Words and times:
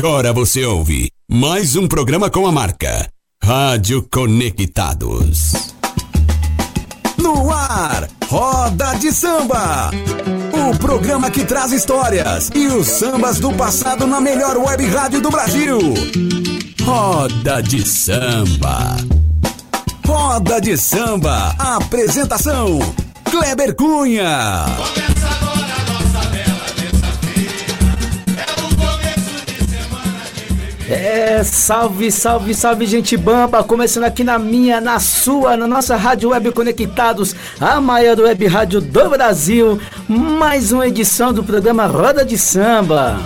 Agora 0.00 0.32
você 0.32 0.64
ouve 0.64 1.10
mais 1.30 1.76
um 1.76 1.86
programa 1.86 2.30
com 2.30 2.46
a 2.46 2.50
marca 2.50 3.06
Rádio 3.44 4.02
Conectados. 4.10 5.74
No 7.18 7.52
ar, 7.52 8.08
Roda 8.26 8.94
de 8.94 9.12
Samba. 9.12 9.90
O 10.54 10.78
programa 10.78 11.30
que 11.30 11.44
traz 11.44 11.72
histórias 11.72 12.50
e 12.54 12.66
os 12.68 12.86
sambas 12.86 13.38
do 13.40 13.52
passado 13.52 14.06
na 14.06 14.22
melhor 14.22 14.56
web 14.56 14.86
rádio 14.86 15.20
do 15.20 15.28
Brasil. 15.28 15.78
Roda 16.82 17.62
de 17.62 17.86
Samba. 17.86 18.96
Roda 20.06 20.62
de 20.62 20.78
Samba. 20.78 21.54
Apresentação: 21.58 22.78
Kleber 23.30 23.74
Cunha. 23.74 24.64
É, 30.90 31.44
salve, 31.44 32.10
salve, 32.10 32.52
salve, 32.52 32.84
gente 32.84 33.16
bamba! 33.16 33.62
Começando 33.62 34.02
aqui 34.02 34.24
na 34.24 34.40
minha, 34.40 34.80
na 34.80 34.98
sua, 34.98 35.56
na 35.56 35.64
nossa 35.64 35.94
Rádio 35.94 36.30
Web 36.30 36.50
Conectados, 36.50 37.32
a 37.60 37.80
maior 37.80 38.18
web 38.18 38.44
rádio 38.48 38.80
do 38.80 39.08
Brasil. 39.08 39.80
Mais 40.08 40.72
uma 40.72 40.88
edição 40.88 41.32
do 41.32 41.44
programa 41.44 41.86
Roda 41.86 42.24
de 42.24 42.36
Samba. 42.36 43.20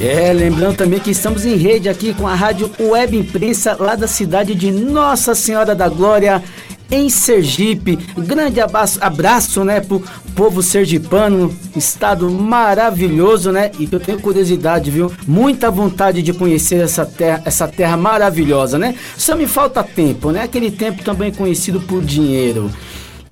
É, 0.00 0.32
lembrando 0.32 0.76
também 0.76 0.98
que 0.98 1.10
estamos 1.10 1.44
em 1.44 1.56
rede 1.56 1.90
aqui 1.90 2.14
com 2.14 2.26
a 2.26 2.34
Rádio 2.34 2.70
Web 2.80 3.18
Imprensa 3.18 3.76
lá 3.78 3.94
da 3.94 4.08
cidade 4.08 4.54
de 4.54 4.70
Nossa 4.70 5.34
Senhora 5.34 5.74
da 5.74 5.90
Glória, 5.90 6.42
em 6.90 7.08
Sergipe. 7.08 7.96
Grande 8.16 8.60
abraço, 8.60 8.98
abraço, 9.02 9.64
né, 9.64 9.80
pro 9.80 10.02
povo 10.34 10.62
sergipano, 10.62 11.54
estado 11.76 12.30
maravilhoso, 12.30 13.52
né? 13.52 13.70
E 13.78 13.88
eu 13.90 14.00
tenho 14.00 14.20
curiosidade, 14.20 14.90
viu? 14.90 15.12
Muita 15.26 15.70
vontade 15.70 16.22
de 16.22 16.32
conhecer 16.32 16.82
essa 16.82 17.06
terra, 17.06 17.42
essa 17.44 17.68
terra 17.68 17.96
maravilhosa, 17.96 18.78
né? 18.78 18.94
Só 19.16 19.36
me 19.36 19.46
falta 19.46 19.82
tempo, 19.82 20.30
né? 20.30 20.42
Aquele 20.42 20.70
tempo 20.70 21.02
também 21.04 21.32
conhecido 21.32 21.80
por 21.80 22.02
dinheiro. 22.02 22.70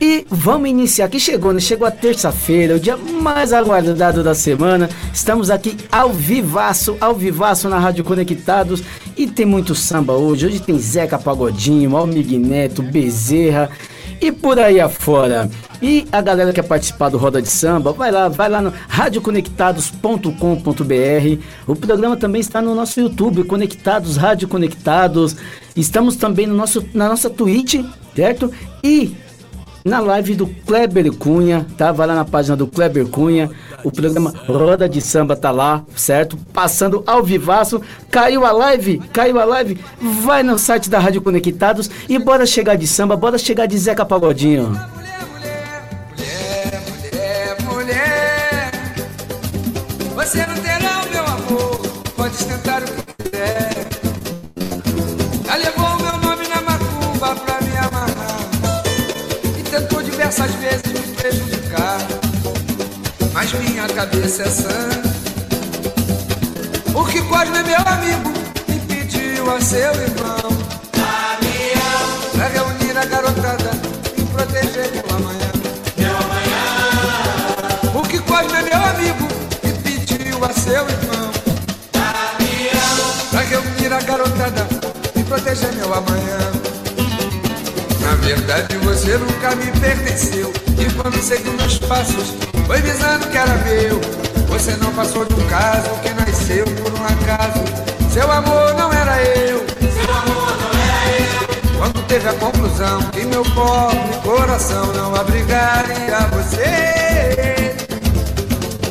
E 0.04 0.26
vamos 0.28 0.68
iniciar 0.68 1.04
aqui, 1.04 1.20
chegou, 1.20 1.52
né? 1.52 1.60
Chegou 1.60 1.86
a 1.86 1.90
terça-feira, 1.92 2.74
o 2.74 2.80
dia 2.80 2.96
mais 2.96 3.52
aguardado 3.52 4.24
da 4.24 4.34
semana. 4.34 4.90
Estamos 5.14 5.48
aqui 5.48 5.76
ao 5.92 6.12
vivaço, 6.12 6.96
ao 7.00 7.14
vivaço 7.14 7.68
na 7.68 7.78
Rádio 7.78 8.02
Conectados. 8.02 8.82
E 9.16 9.28
tem 9.28 9.46
muito 9.46 9.76
samba 9.76 10.14
hoje. 10.14 10.44
Hoje 10.44 10.58
tem 10.58 10.76
Zeca 10.76 11.20
Pagodinho, 11.20 11.96
Almig 11.96 12.36
Neto, 12.36 12.82
Bezerra 12.82 13.70
e 14.20 14.32
por 14.32 14.58
aí 14.58 14.80
afora. 14.80 15.48
E 15.80 16.04
a 16.10 16.20
galera 16.20 16.50
que 16.50 16.60
quer 16.60 16.66
participar 16.66 17.08
do 17.08 17.16
Roda 17.16 17.40
de 17.40 17.48
Samba, 17.48 17.92
vai 17.92 18.10
lá, 18.10 18.28
vai 18.28 18.48
lá 18.48 18.60
no 18.60 18.72
radioconectados.com.br. 18.88 21.42
O 21.64 21.76
programa 21.76 22.16
também 22.16 22.40
está 22.40 22.60
no 22.60 22.74
nosso 22.74 22.98
YouTube, 22.98 23.44
Conectados, 23.44 24.16
Rádio 24.16 24.48
Conectados. 24.48 25.36
Estamos 25.76 26.16
também 26.16 26.48
no 26.48 26.56
nosso, 26.56 26.84
na 26.92 27.08
nossa 27.08 27.30
Twitch, 27.30 27.76
certo? 28.16 28.50
E 28.82 29.14
na 29.84 30.00
live 30.00 30.34
do 30.34 30.46
Kleber 30.46 31.12
Cunha, 31.12 31.66
tá? 31.76 31.92
Vai 31.92 32.06
lá 32.06 32.14
na 32.14 32.24
página 32.24 32.56
do 32.56 32.66
Kleber 32.66 33.06
Cunha, 33.06 33.50
o 33.84 33.90
programa 33.90 34.32
Roda 34.46 34.88
de 34.88 35.00
Samba 35.00 35.36
tá 35.36 35.50
lá, 35.50 35.84
certo? 35.96 36.36
Passando 36.52 37.02
ao 37.06 37.22
vivaço, 37.22 37.80
caiu 38.10 38.44
a 38.44 38.52
live, 38.52 38.98
caiu 39.12 39.40
a 39.40 39.44
live, 39.44 39.78
vai 40.00 40.42
no 40.42 40.58
site 40.58 40.88
da 40.88 40.98
Rádio 40.98 41.22
Conectados 41.22 41.90
e 42.08 42.18
bora 42.18 42.46
chegar 42.46 42.76
de 42.76 42.86
samba, 42.86 43.16
bora 43.16 43.38
chegar 43.38 43.66
de 43.66 43.76
Zeca 43.76 44.04
Pagodinho. 44.04 44.78
Diversas 60.32 60.54
vezes 60.54 60.86
me 60.86 61.14
prejudicar, 61.14 61.98
mas 63.34 63.52
minha 63.52 63.86
cabeça 63.88 64.44
é 64.44 64.48
sã. 64.48 64.88
Porque 66.90 67.20
Cosme 67.22 67.58
é 67.58 67.62
meu 67.62 67.80
amigo 67.86 68.32
e 68.68 68.78
pediu 68.86 69.54
a 69.54 69.60
seu 69.60 69.92
irmão 69.92 70.48
pra 72.32 72.48
reunir 72.48 72.96
a 72.96 73.04
garotada 73.04 73.70
e 74.16 74.22
proteger 74.22 74.90
meu 74.92 75.16
amanhã. 75.16 75.52
O 77.94 78.02
que 78.02 78.18
Cosme 78.20 78.58
é 78.58 78.62
meu 78.62 78.82
amigo 78.82 79.28
e 79.62 79.72
pediu 79.82 80.42
a 80.44 80.52
seu 80.52 80.88
irmão 80.88 81.30
Pra 83.30 83.40
reunir 83.40 83.92
a 83.92 84.00
garotada 84.00 84.66
e 85.14 85.22
proteger 85.24 85.74
meu 85.74 85.92
amanhã 85.92 86.61
verdade 88.22 88.76
você 88.78 89.18
nunca 89.18 89.54
me 89.56 89.66
pertenceu. 89.80 90.52
E 90.78 90.84
quando 90.94 91.20
seguiu 91.22 91.52
meus 91.54 91.78
passos 91.78 92.34
foi 92.66 92.80
visando 92.80 93.28
que 93.28 93.36
era 93.36 93.54
meu 93.58 94.00
Você 94.48 94.76
não 94.76 94.92
passou 94.92 95.24
de 95.24 95.34
um 95.34 95.46
caso 95.48 95.90
que 96.02 96.10
nasceu 96.10 96.64
por 96.64 96.92
um 96.92 97.04
acaso. 97.04 97.62
Seu 98.12 98.30
amor 98.30 98.74
não 98.74 98.92
era 98.92 99.22
eu. 99.22 99.64
Quando 101.76 102.06
teve 102.06 102.28
a 102.28 102.32
conclusão 102.34 103.02
que 103.10 103.24
meu 103.24 103.42
pobre 103.42 104.16
coração 104.22 104.86
não 104.92 105.14
abrigaria 105.16 106.18
você. 106.32 107.74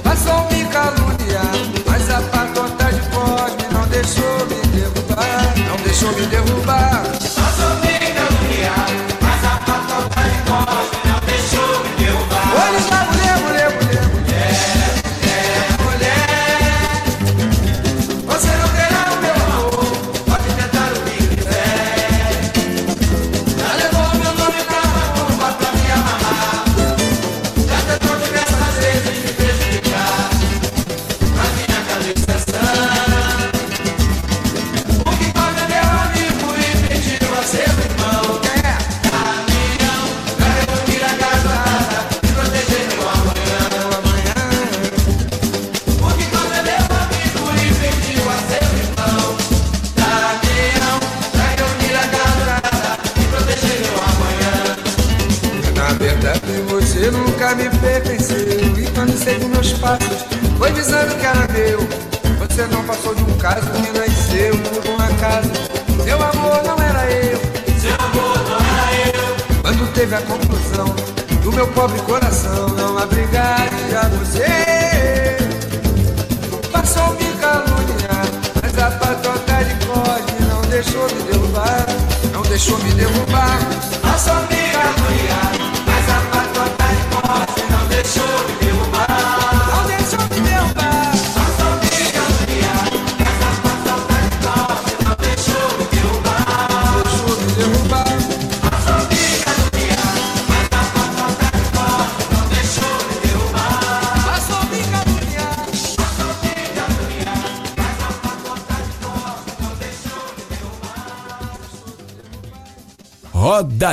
Passou 0.04 0.44
me 0.52 0.66
caluniar, 0.66 1.52
mas 1.88 2.10
a 2.10 2.22
patota 2.22 2.92
de 2.92 3.02
Cosme 3.10 3.68
não 3.72 3.88
deixou 3.88 4.46
me 4.48 4.62
derrubar. 4.76 5.54
Não 5.70 5.78
deixou 5.84 6.12
me 6.14 6.26
derrubar 6.26 6.91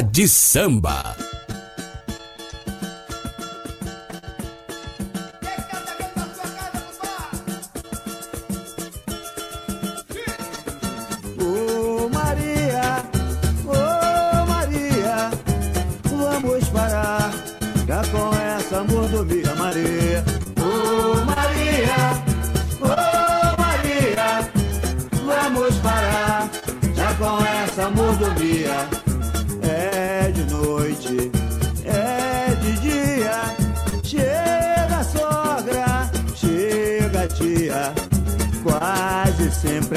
De 0.03 0.27
Samba. 0.27 1.08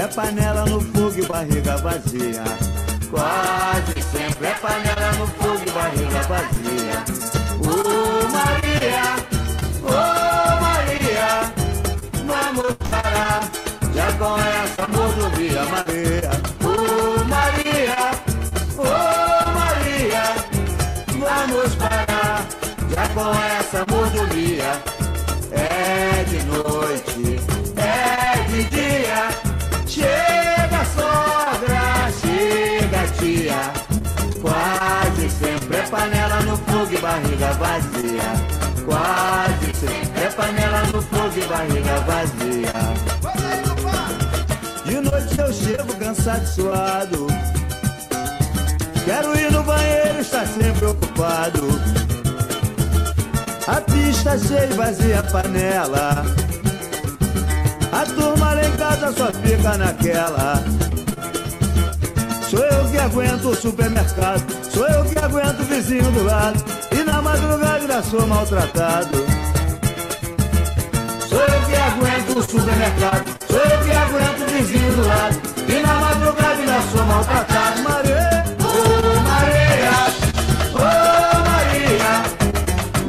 Sempre 0.01 0.03
é 0.03 0.07
panela 0.07 0.65
no 0.65 0.81
fogo 0.81 1.13
e 1.15 1.25
barriga 1.25 1.77
vazia. 1.77 2.43
Quase 3.11 4.01
sempre 4.01 4.47
é 4.47 4.53
panela 4.55 5.11
no 5.19 5.27
fogo 5.27 5.61
e 5.65 5.71
barriga 5.71 6.21
vazia. 6.23 7.03
Ô 7.61 8.27
Maria, 8.31 9.03
ô 9.83 10.61
Maria, 10.61 11.53
vamos 12.25 12.73
parar 12.89 13.41
já 13.93 14.11
com 14.13 14.37
essa 14.37 14.87
mordomia, 14.87 15.65
Maria. 15.65 15.90
Panela 40.41 40.81
no 40.91 41.01
fogo 41.03 41.37
e 41.37 41.45
barriga 41.45 41.99
vazia. 42.01 42.73
De 44.85 44.99
noite 44.99 45.39
eu 45.39 45.53
chego 45.53 45.95
cansado 45.95 46.47
suado. 46.47 47.27
Quero 49.05 49.39
ir 49.39 49.51
no 49.51 49.63
banheiro, 49.63 50.19
está 50.19 50.45
sempre 50.45 50.85
ocupado. 50.85 51.67
A 53.67 53.81
pista 53.81 54.37
cheia 54.39 54.65
e 54.65 54.73
vazia 54.73 55.19
a 55.19 55.23
panela. 55.23 56.25
A 57.91 58.05
turma 58.05 58.53
lá 58.53 58.65
em 58.65 58.71
casa 58.77 59.13
só 59.13 59.31
fica 59.31 59.77
naquela. 59.77 60.63
Sou 62.49 62.65
eu 62.65 62.89
que 62.89 62.97
aguento 62.97 63.49
o 63.49 63.55
supermercado, 63.55 64.43
sou 64.73 64.87
eu 64.87 65.05
que 65.05 65.19
aguento 65.19 65.59
o 65.59 65.65
vizinho 65.65 66.11
do 66.11 66.23
lado. 66.23 66.61
E 66.91 67.03
na 67.03 67.21
madrugada 67.21 68.01
sou 68.03 68.25
maltratado. 68.25 69.50
Sou 72.31 72.39
eu 72.39 72.45
que 72.45 72.47
aguento 72.47 72.47
o 72.47 72.59
supermercado, 72.59 73.25
sou 73.45 73.59
eu 73.59 73.79
que 73.83 73.91
aguento 73.91 74.41
o 74.41 74.45
vizinho 74.45 74.91
do 74.93 75.05
lado. 75.05 75.41
E 75.67 75.81
na 75.81 75.93
madrugada 75.95 76.59
ainda 76.59 76.81
sou 76.91 77.05
maltratado. 77.05 77.81
Maria, 77.81 78.43
ô 78.55 79.19
Maria, 79.27 79.97
ô 80.73 80.79
Maria, 81.49 82.13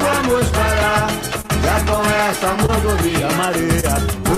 vamos 0.01 0.49
parar 0.49 1.07
já 1.63 1.77
com 1.87 2.03
essa 2.11 2.49
mordomia, 2.55 3.29
Maria. 3.37 4.31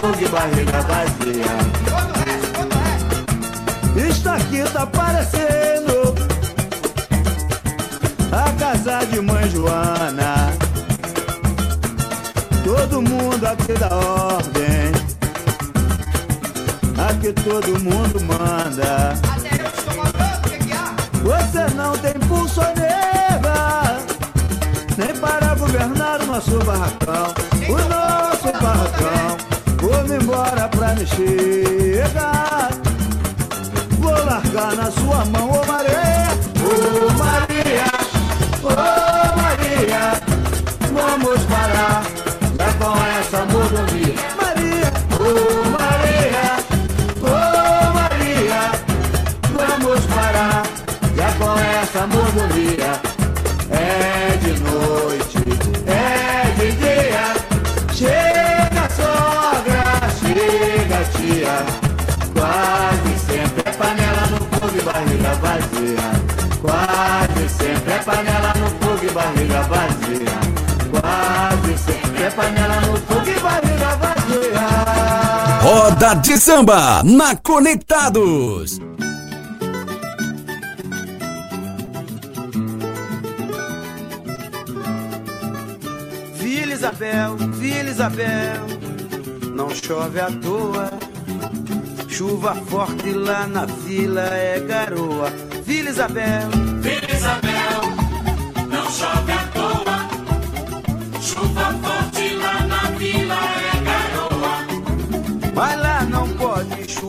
Panela 0.00 0.12
no 0.12 0.12
fogo 0.12 0.16
e 0.20 0.28
barriga 0.28 0.80
vazia. 0.82 1.56
Isto 4.08 4.28
aqui 4.28 4.62
tá 4.72 4.86
parecendo 4.86 6.14
a 8.32 8.50
casa 8.58 9.04
de 9.06 9.20
mãe 9.20 9.50
Joana. 9.50 10.52
Todo 12.64 13.02
mundo 13.02 13.46
aqui 13.46 13.72
dá 13.74 13.94
ordem. 13.94 14.92
Aqui 17.08 17.32
todo 17.32 17.78
mundo 17.80 18.20
manda. 18.22 19.14
Você 21.22 21.74
não 21.74 21.96
tem 21.98 22.14
pulso 22.28 22.60
neva, 22.60 23.98
nem 24.96 25.14
para 25.16 25.54
governar 25.54 26.20
o 26.22 26.26
nosso 26.26 26.58
barracão. 26.64 27.34
O 27.68 27.78
nosso 27.88 28.52
barracão. 28.60 29.39
Vou-me 30.10 30.24
embora 30.24 30.68
pra 30.68 30.94
me 30.96 31.06
chegar. 31.06 32.70
Vou 34.00 34.10
largar 34.10 34.74
na 34.74 34.90
sua 34.90 35.24
mão, 35.26 35.50
ô 35.50 35.64
Maria, 35.66 36.26
ô 36.58 37.12
Maria, 37.12 37.86
ô 38.64 38.74
Maria. 38.74 39.09
Barriga 69.30 69.62
vazia. 69.62 70.40
Quase 70.90 71.78
sempre 71.78 72.22
é 72.22 72.30
panela 72.30 72.80
no 72.80 72.96
fogo 72.98 73.28
e 73.28 73.40
barriga 73.40 73.96
vazia. 73.96 74.66
Roda 75.62 76.14
de 76.14 76.38
samba 76.38 77.02
na 77.04 77.36
Conectados. 77.36 78.78
Vila 86.34 86.72
Isabel, 86.72 87.36
Vila 87.36 87.90
Isabel, 87.90 88.66
não 89.54 89.70
chove 89.70 90.20
à 90.20 90.30
toa. 90.30 90.90
Chuva 92.08 92.54
forte 92.54 93.12
lá 93.12 93.46
na 93.46 93.64
vila 93.64 94.22
é 94.22 94.60
garoa. 94.60 95.32
Vila 95.64 95.90
Isabel, 95.90 96.48
Vila 96.80 97.14
Isabel, 97.14 97.59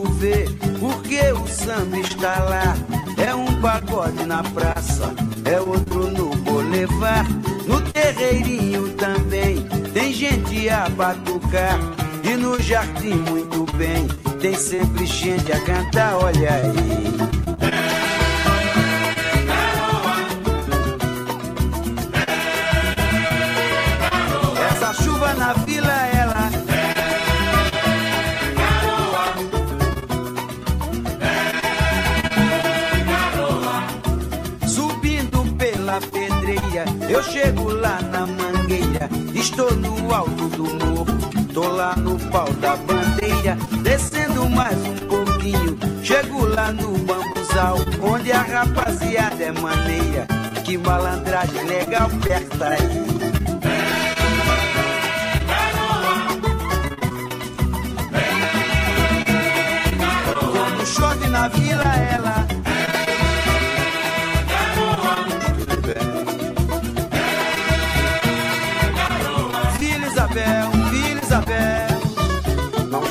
chover 0.02 0.48
porque 0.80 1.32
o 1.32 1.46
samba 1.46 1.98
está 1.98 2.40
lá. 2.40 2.76
É 3.16 3.34
um 3.34 3.60
pagode 3.60 4.24
na 4.26 4.42
praça, 4.42 5.14
é 5.44 5.60
outro 5.60 6.10
no 6.10 6.34
boulevard. 6.36 7.30
No 7.66 7.80
terreirinho 7.92 8.88
também 8.94 9.62
tem 9.94 10.12
gente 10.12 10.68
a 10.68 10.88
batucar. 10.88 11.78
E 12.24 12.36
no 12.36 12.60
jardim 12.60 13.14
muito 13.14 13.66
bem, 13.76 14.08
tem 14.40 14.54
sempre 14.54 15.06
gente 15.06 15.52
a 15.52 15.60
cantar, 15.60 16.16
olha 16.16 16.52
aí. 16.52 17.91
Chego 37.22 37.70
lá 37.70 38.00
na 38.02 38.26
mangueira. 38.26 39.08
Estou 39.34 39.70
no 39.76 40.12
alto 40.12 40.48
do 40.48 40.64
morro, 40.64 41.06
tô 41.52 41.68
lá 41.68 41.96
no 41.96 42.18
pau 42.30 42.50
da 42.54 42.76
bandeira. 42.76 43.56
Descendo 43.82 44.48
mais 44.48 44.76
um 44.78 44.96
pouquinho, 45.06 45.78
chego 46.02 46.46
lá 46.46 46.72
no 46.72 46.98
bambuzal, 46.98 47.76
onde 48.02 48.32
a 48.32 48.42
rapaziada 48.42 49.42
é 49.42 49.52
maneira. 49.52 50.26
Que 50.64 50.76
malandragem 50.78 51.64
legal 51.64 52.08
perto 52.22 52.64
aí. 52.64 53.12
Chove 60.84 61.26
na 61.28 61.48
vila, 61.48 61.96
ela 61.96 62.46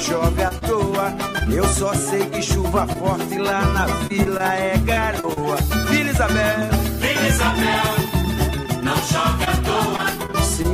chove 0.01 0.43
à 0.43 0.49
toa. 0.49 1.13
Eu 1.51 1.65
só 1.65 1.93
sei 1.93 2.25
que 2.25 2.41
chuva 2.41 2.87
forte 2.87 3.37
lá 3.37 3.61
na 3.67 3.85
vila 4.09 4.53
é 4.55 4.77
garoa. 4.77 5.57
Vila 5.89 6.09
Isabel, 6.09 6.69
Vila 6.99 7.27
Isabel, 7.27 8.81
não 8.83 8.95
chove 8.95 9.43
à 9.43 9.55
toa. 9.67 10.43
sim. 10.43 10.65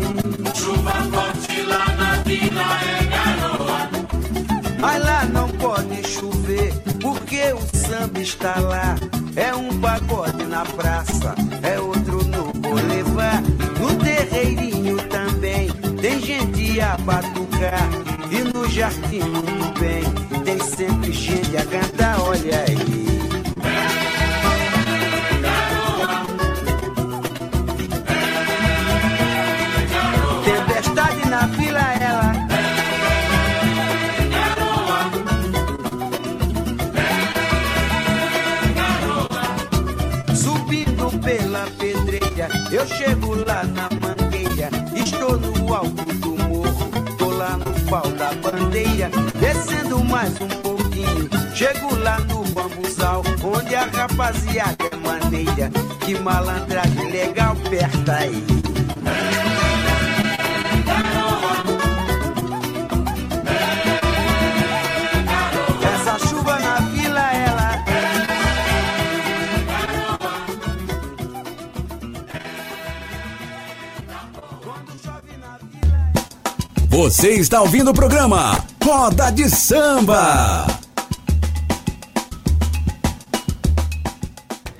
Chuva 0.55 0.91
forte 1.11 1.61
lá 1.63 1.85
na 1.95 2.15
vila 2.23 2.61
é 2.81 3.03
garoa. 3.15 3.89
Mas 4.79 5.03
lá 5.03 5.25
não 5.25 5.49
pode 5.49 6.07
chover, 6.07 6.73
porque 7.01 7.53
o 7.53 7.77
samba 7.77 8.19
está 8.19 8.59
lá. 8.59 8.95
É 9.35 9.53
um 9.53 9.79
pagode 9.79 10.45
na 10.45 10.63
praça, 10.65 11.35
é 11.61 11.79
outro 11.79 12.23
no 12.25 12.51
boulevard. 12.53 13.45
No 13.79 13.93
terreirinho 14.03 14.97
também 15.09 15.69
tem 16.01 16.19
gente 16.19 16.79
a 16.81 16.97
batucar. 16.97 18.16
E 18.29 18.43
no 18.53 18.69
jardim 18.69 19.19
do 19.19 19.79
bem 19.79 20.03
tem 20.43 20.59
sempre 20.59 21.11
gente 21.11 21.57
a 21.57 21.65
cantar, 21.65 22.21
olha 22.21 22.65
aí. 22.67 23.16
Descendo 49.39 50.03
mais 50.03 50.33
um 50.41 50.47
pouquinho, 50.47 51.29
chego 51.53 51.95
lá 51.95 52.19
no 52.19 52.43
bambuzal, 52.45 53.23
onde 53.43 53.75
a 53.75 53.85
rapaziada 53.85 54.85
é 54.91 54.95
maneira. 54.95 55.71
Que 56.05 56.17
malandragem 56.19 57.11
legal 57.11 57.55
perto 57.69 58.11
aí. 58.11 58.43
Essa 65.83 66.27
chuva 66.27 66.59
na 66.59 66.79
vila, 66.79 67.33
ela. 67.33 67.85
Você 76.89 77.31
está 77.31 77.61
ouvindo 77.61 77.91
o 77.91 77.93
programa 77.93 78.66
Roda 78.87 79.29
de 79.31 79.49
Samba. 79.49 80.65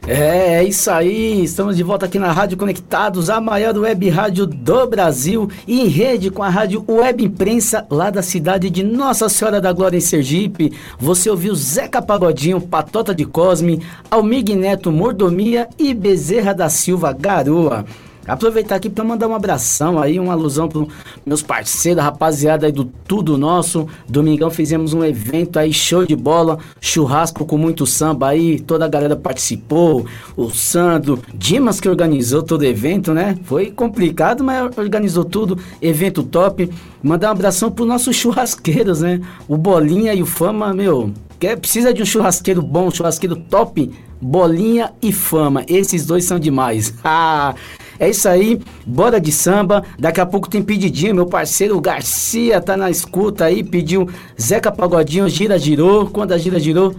É, 0.07 0.59
é 0.59 0.63
isso 0.63 0.89
aí, 0.89 1.43
estamos 1.43 1.75
de 1.75 1.83
volta 1.83 2.05
aqui 2.05 2.17
na 2.17 2.31
Rádio 2.31 2.57
Conectados, 2.57 3.29
a 3.29 3.41
maior 3.41 3.77
web 3.77 4.07
rádio 4.07 4.45
do 4.45 4.87
Brasil 4.87 5.49
em 5.67 5.87
rede 5.87 6.31
com 6.31 6.41
a 6.41 6.47
Rádio 6.47 6.85
Web 6.87 7.25
Imprensa 7.25 7.85
lá 7.89 8.09
da 8.09 8.21
cidade 8.21 8.69
de 8.69 8.81
Nossa 8.81 9.27
Senhora 9.27 9.59
da 9.59 9.73
Glória 9.73 9.97
em 9.97 9.99
Sergipe. 9.99 10.71
Você 10.97 11.29
ouviu 11.29 11.53
Zeca 11.53 12.01
Pagodinho, 12.01 12.61
Patota 12.61 13.13
de 13.13 13.25
Cosme, 13.25 13.85
Almig 14.09 14.55
Neto 14.55 14.89
Mordomia 14.89 15.67
e 15.77 15.93
Bezerra 15.93 16.53
da 16.53 16.69
Silva 16.69 17.11
Garoa. 17.11 17.83
Aproveitar 18.27 18.75
aqui 18.75 18.89
para 18.89 19.03
mandar 19.03 19.27
um 19.27 19.33
abração 19.33 19.97
aí, 19.99 20.19
uma 20.19 20.33
alusão 20.33 20.67
para 20.67 20.85
meus 21.25 21.41
parceiros, 21.41 22.03
rapaziada 22.03 22.65
aí 22.65 22.71
do 22.71 22.83
Tudo 22.83 23.37
Nosso. 23.37 23.87
Domingão 24.07 24.49
fizemos 24.49 24.93
um 24.93 25.03
evento 25.03 25.57
aí, 25.57 25.71
show 25.71 26.05
de 26.05 26.15
bola, 26.15 26.59
churrasco 26.81 27.45
com 27.45 27.57
muito 27.57 27.85
samba 27.85 28.29
aí, 28.29 28.59
toda 28.59 28.85
a 28.85 28.89
galera 28.89 29.15
participou. 29.15 30.05
O 30.35 30.49
Sandro, 30.49 31.19
Dimas 31.33 31.79
que 31.79 31.87
organizou 31.87 32.43
todo 32.43 32.61
o 32.61 32.65
evento, 32.65 33.13
né? 33.13 33.37
Foi 33.43 33.71
complicado, 33.71 34.43
mas 34.43 34.77
organizou 34.77 35.23
tudo, 35.23 35.57
evento 35.81 36.21
top. 36.21 36.69
Mandar 37.01 37.29
um 37.29 37.31
abração 37.31 37.71
para 37.71 37.85
nossos 37.85 38.15
churrasqueiros, 38.15 39.01
né? 39.01 39.21
O 39.47 39.55
Bolinha 39.55 40.13
e 40.13 40.21
o 40.21 40.25
Fama, 40.25 40.73
meu, 40.73 41.13
quer, 41.39 41.57
precisa 41.57 41.93
de 41.93 42.01
um 42.01 42.05
churrasqueiro 42.05 42.61
bom, 42.61 42.87
um 42.87 42.91
churrasqueiro 42.91 43.35
top, 43.35 43.89
Bolinha 44.19 44.91
e 45.01 45.11
Fama. 45.13 45.63
Esses 45.67 46.05
dois 46.05 46.25
são 46.25 46.39
demais. 46.39 46.93
Ah, 47.09 47.55
é 47.99 48.09
isso 48.09 48.27
aí, 48.27 48.59
bora 48.85 49.19
de 49.19 49.31
samba. 49.31 49.83
Daqui 49.97 50.21
a 50.21 50.25
pouco 50.25 50.49
tem 50.49 50.61
pedidinho, 50.61 51.15
meu 51.15 51.25
parceiro 51.25 51.79
Garcia 51.79 52.61
tá 52.61 52.77
na 52.77 52.89
escuta 52.89 53.45
aí, 53.45 53.63
pediu 53.63 54.09
Zeca 54.39 54.71
Pagodinho, 54.71 55.27
gira 55.29 55.57
girou. 55.57 56.07
Quando 56.07 56.33
a 56.33 56.37
gira 56.37 56.59
girou, 56.59 56.95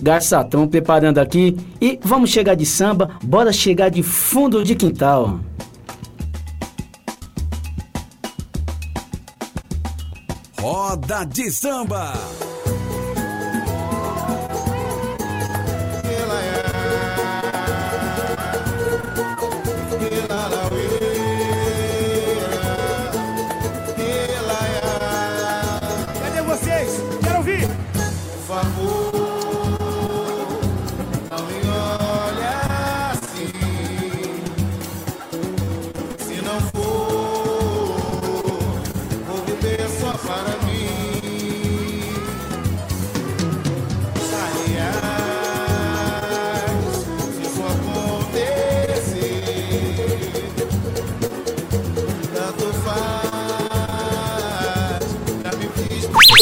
Garçatão 0.00 0.66
preparando 0.66 1.18
aqui. 1.18 1.56
E 1.80 1.98
vamos 2.02 2.30
chegar 2.30 2.54
de 2.54 2.66
samba, 2.66 3.10
bora 3.22 3.52
chegar 3.52 3.88
de 3.88 4.02
fundo 4.02 4.64
de 4.64 4.74
quintal. 4.74 5.40
Roda 10.58 11.24
de 11.24 11.50
Samba. 11.50 12.12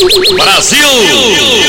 Fiz 0.08 1.59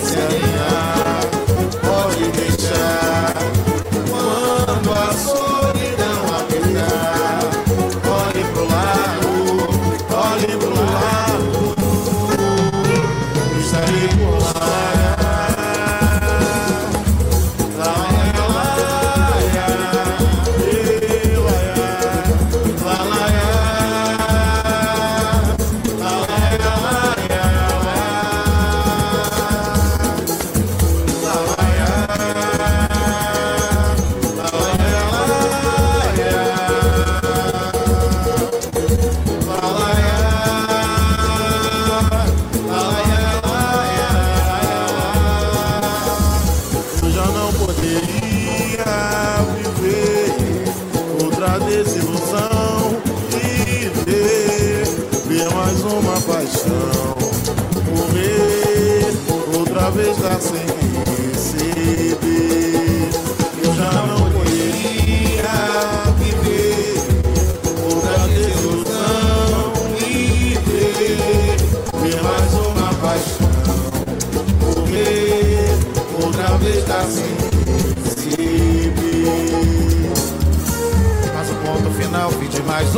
se 0.00 0.18
alinhar. 0.20 1.20
Pode. 1.82 2.53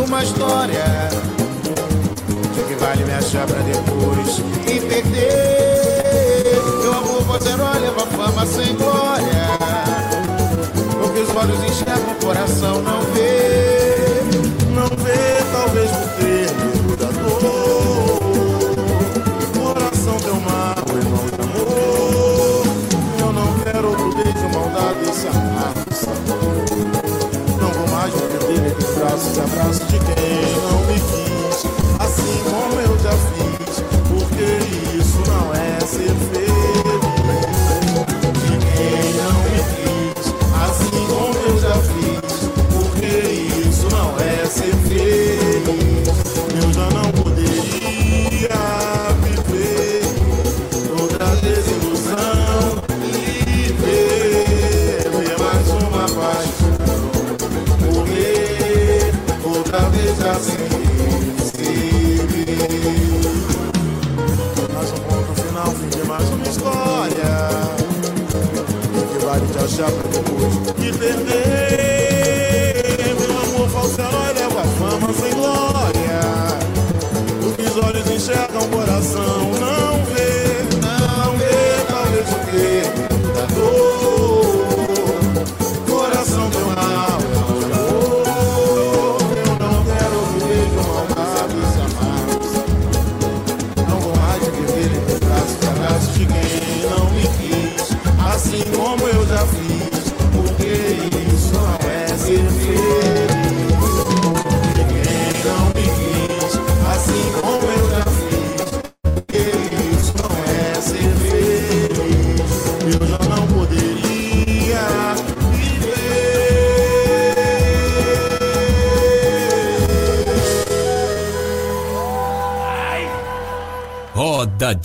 Uma 0.06 0.22
história. 0.22 0.84
De 2.54 2.62
que 2.62 2.74
vale 2.76 3.04
me 3.04 3.12
achar 3.12 3.46
pra 3.46 3.58
depois 3.60 4.38
me 4.38 4.80
perder? 4.80 6.62
Meu 6.82 6.94
amor 6.94 7.24
pode 7.24 7.48
herói 7.48 7.78
leva 7.80 8.06
fama 8.06 8.46
sem 8.46 8.74
glória. 8.76 9.58
Porque 10.98 11.20
os 11.20 11.36
olhos 11.36 11.62
enxergam, 11.64 12.12
o 12.12 12.24
coração 12.24 12.82
não 12.82 13.02
vê. 13.12 14.22
Não 14.74 14.88
vê, 15.02 15.42
talvez 15.52 15.90
por 15.90 16.05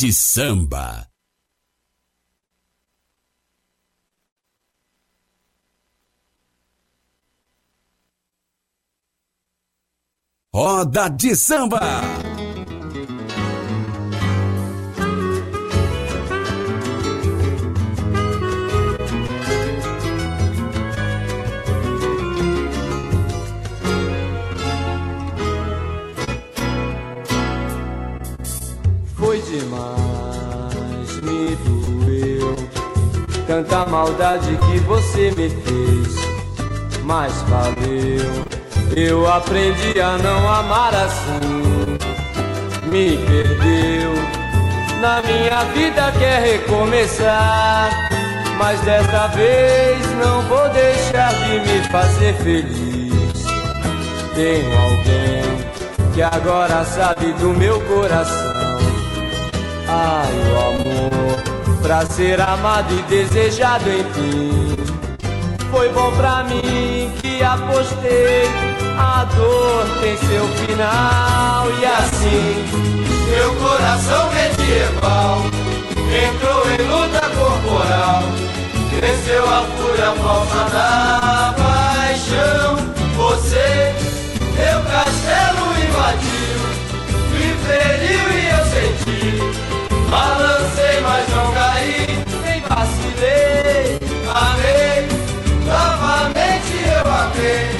de 0.01 0.11
samba. 0.11 1.07
Roda 10.51 11.07
de 11.07 11.35
samba. 11.35 12.30
Tanta 33.51 33.85
maldade 33.85 34.57
que 34.57 34.79
você 34.79 35.29
me 35.31 35.49
fez. 35.49 36.15
Mas 37.03 37.33
valeu 37.49 38.45
Eu 38.95 39.29
aprendi 39.29 39.99
a 39.99 40.17
não 40.19 40.49
amar 40.49 40.95
assim. 40.95 41.97
Me 42.85 43.17
perdeu 43.17 44.13
Na 45.01 45.21
minha 45.23 45.65
vida 45.73 46.13
quer 46.17 46.43
recomeçar. 46.43 47.91
Mas 48.57 48.79
desta 48.85 49.27
vez 49.27 49.99
não 50.23 50.43
vou 50.43 50.69
deixar 50.69 51.33
de 51.33 51.59
me 51.59 51.83
fazer 51.89 52.33
feliz. 52.35 53.43
Tenho 54.33 54.81
alguém 54.81 56.13
que 56.13 56.21
agora 56.21 56.85
sabe 56.85 57.33
do 57.33 57.49
meu 57.49 57.81
coração. 57.81 58.79
Ai, 59.89 60.31
o 60.47 60.57
amor, 60.57 61.30
pra 61.81 62.05
ser 62.05 62.39
amado 62.39 62.93
e 62.93 63.01
desejado 63.03 63.89
enfim. 63.89 64.75
Foi 65.71 65.89
bom 65.89 66.11
pra 66.11 66.43
mim 66.43 67.11
que 67.21 67.41
apostei, 67.43 68.49
a 68.97 69.25
dor 69.35 69.85
tem 70.01 70.17
seu 70.17 70.47
final. 70.49 71.67
E 71.79 71.85
assim, 71.85 72.65
meu 73.29 73.55
coração 73.55 74.29
medieval 74.33 75.41
entrou 76.11 76.69
em 76.71 76.81
luta 76.87 77.21
corporal. 77.37 78.23
Cresceu 78.97 79.45
a 79.45 79.63
fúria 79.77 80.11
falsa 80.21 80.63
da 80.71 81.55
paixão. 81.57 82.75
Você, 83.15 83.95
meu 84.55 84.81
castelo 84.83 85.65
invadiu, 85.83 86.59
me 87.31 87.53
feriu. 87.65 88.30
Balancei, 90.11 90.99
mas 91.01 91.25
não 91.29 91.53
caí, 91.53 92.05
nem 92.43 92.61
vacilei. 92.63 93.97
Amei, 94.27 95.07
novamente 95.65 96.73
eu 96.85 97.09
amei. 97.09 97.71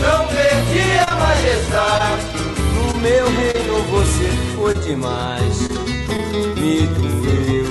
Não 0.00 0.26
perdi 0.28 0.98
a 1.06 1.14
majestade. 1.14 2.22
No 2.72 2.98
meu 3.00 3.26
reino 3.26 3.82
você 3.90 4.30
foi 4.56 4.74
demais. 4.76 5.68
Me 6.56 6.86
doeu 6.86 7.70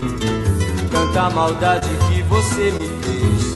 tanta 0.91 1.31
maldade 1.31 1.89
que 2.07 2.21
você 2.21 2.71
me 2.73 2.87
fez. 3.01 3.55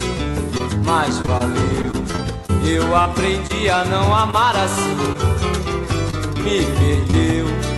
Mas 0.84 1.19
valeu, 1.19 1.93
eu 2.65 2.95
aprendi 2.95 3.69
a 3.69 3.86
não 3.86 4.12
amar 4.12 4.56
assim. 4.56 4.97
Me 6.43 6.65
perdeu 6.65 7.70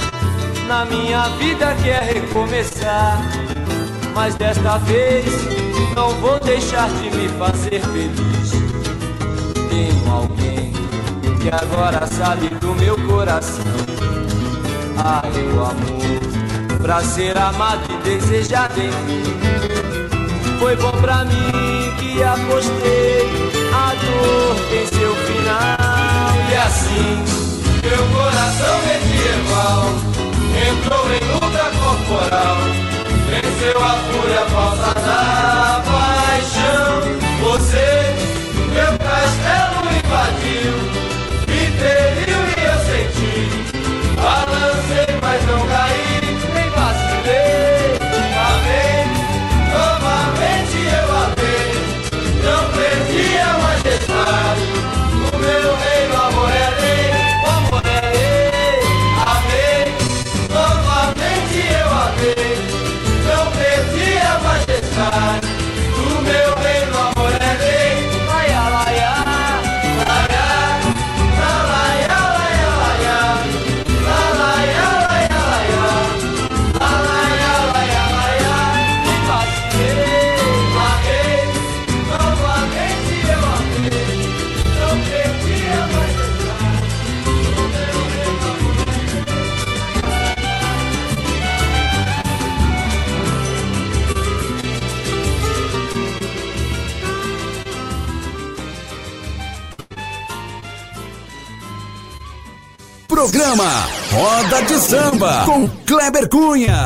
na 0.67 0.86
minha 0.86 1.30
vida 1.39 1.76
quer 1.84 2.04
recomeçar. 2.04 3.21
Mas 4.13 4.36
desta 4.36 4.78
vez 4.80 5.26
não 5.95 6.10
vou 6.21 6.39
deixar 6.39 6.89
de 6.89 7.10
me 7.15 7.28
fazer 7.30 7.82
feliz. 7.82 8.52
Tenho 9.69 10.12
alguém 10.12 10.71
que 11.41 11.49
agora 11.49 12.06
sabe 12.08 12.49
do 12.49 12.76
meu 12.76 12.95
coração. 13.08 13.65
Ai, 14.97 15.32
o 15.56 15.62
amor, 15.62 16.80
pra 16.82 17.02
ser 17.02 17.38
amado 17.38 17.84
e 17.89 18.10
desejado 18.10 18.80
em 18.80 18.91
mim. 19.06 19.23
Foi 20.60 20.76
bom 20.78 20.91
pra 21.02 21.26
mim 21.26 21.93
que 21.99 22.23
apostei, 22.23 23.28
a 23.73 23.93
dor 23.95 24.56
tem 24.69 24.88
seu 24.88 25.15
final. 25.15 26.34
E 26.49 26.56
assim, 26.56 27.23
meu 27.82 28.15
coração 28.15 28.80
medieval 28.86 30.22
entrou 30.67 31.06
em 31.13 31.23
luta 31.34 31.71
corporal, 31.80 32.58
venceu 33.30 33.84
a 33.84 33.93
fúria 34.08 34.45
falsa 34.45 34.93
da 34.93 35.84
paixão. 35.86 37.02
Você, 37.41 37.89
meu 38.73 38.97
castelo 38.97 39.80
invadiu, 39.99 40.83
Programa 103.23 103.88
Roda 104.12 104.62
de 104.63 104.77
Samba 104.77 105.43
com 105.45 105.65
Kleber 105.86 106.27
Cunha. 106.27 106.83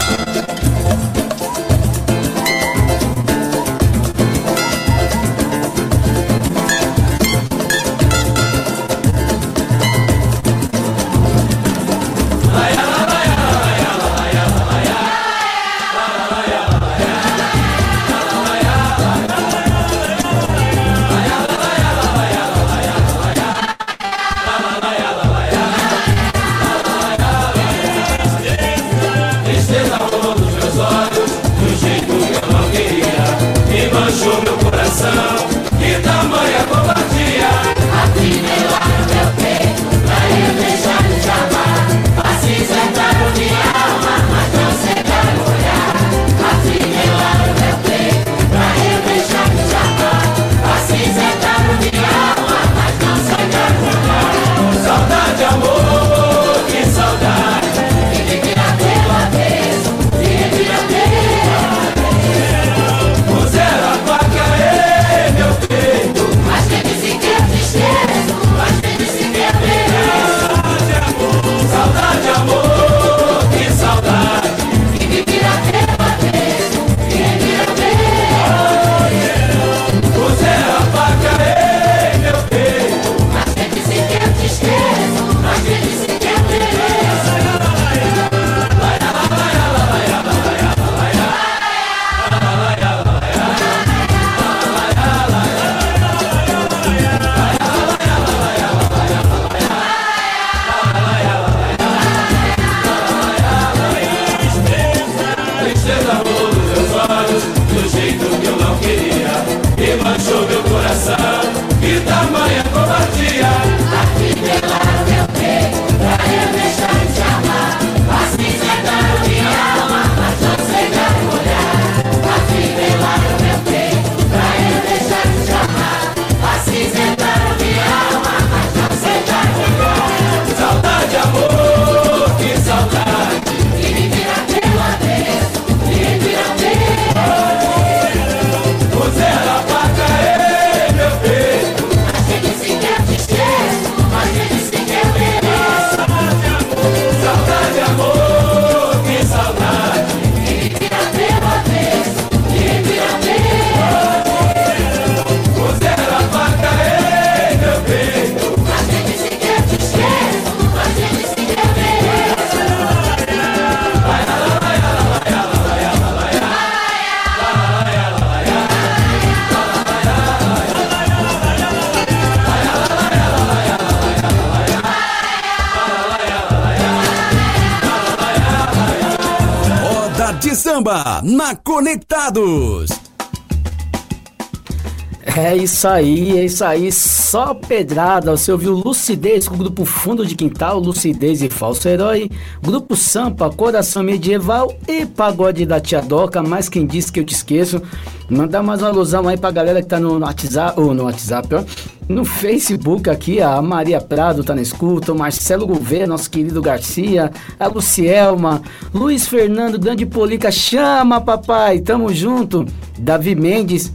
Isso 185.67 185.85
aí, 185.85 186.37
é 186.37 186.45
isso 186.45 186.63
aí, 186.63 186.89
só 186.93 187.53
pedrada. 187.53 188.31
Você 188.31 188.53
ouviu 188.53 188.71
Lucidez 188.71 189.49
com 189.49 189.55
o 189.55 189.57
grupo 189.57 189.83
Fundo 189.83 190.25
de 190.25 190.33
Quintal, 190.33 190.79
Lucidez 190.79 191.41
e 191.41 191.49
Falso 191.49 191.89
Herói, 191.89 192.31
Grupo 192.63 192.95
Sampa, 192.95 193.49
Coração 193.49 194.01
Medieval 194.01 194.73
e 194.87 195.05
Pagode 195.05 195.65
da 195.65 195.81
Tia 195.81 196.01
Doca, 196.01 196.41
mas 196.41 196.69
quem 196.69 196.87
disse 196.87 197.11
que 197.11 197.19
eu 197.19 197.25
te 197.25 197.33
esqueço. 197.33 197.81
Mandar 198.29 198.63
mais 198.63 198.81
uma 198.81 198.89
alusão 198.89 199.27
aí 199.27 199.37
pra 199.37 199.51
galera 199.51 199.81
que 199.81 199.89
tá 199.89 199.99
no 199.99 200.19
WhatsApp, 200.19 200.79
ou 200.79 200.93
no 200.93 201.03
WhatsApp, 201.03 201.55
ó. 201.55 201.63
No 202.07 202.23
Facebook 202.23 203.09
aqui, 203.09 203.41
a 203.41 203.61
Maria 203.61 203.99
Prado 203.99 204.45
tá 204.45 204.55
na 204.55 204.61
escuta, 204.61 205.11
o 205.11 205.19
Marcelo 205.19 205.67
Gouveia, 205.67 206.07
nosso 206.07 206.29
querido 206.29 206.61
Garcia, 206.61 207.29
a 207.59 207.67
Lucielma, 207.67 208.61
Luiz 208.93 209.27
Fernando, 209.27 209.77
Grande 209.77 210.05
Polica, 210.05 210.49
chama 210.49 211.19
papai, 211.19 211.79
tamo 211.79 212.13
junto. 212.13 212.65
Davi 212.97 213.35
Mendes, 213.35 213.91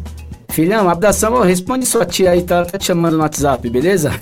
Filhão, 0.53 0.87
abração, 0.87 1.41
responde 1.41 1.87
sua 1.87 2.05
tia 2.05 2.31
aí, 2.31 2.43
tá, 2.43 2.63
tá 2.63 2.77
te 2.77 2.85
chamando 2.85 3.15
no 3.15 3.23
WhatsApp, 3.23 3.71
beleza? 3.71 4.13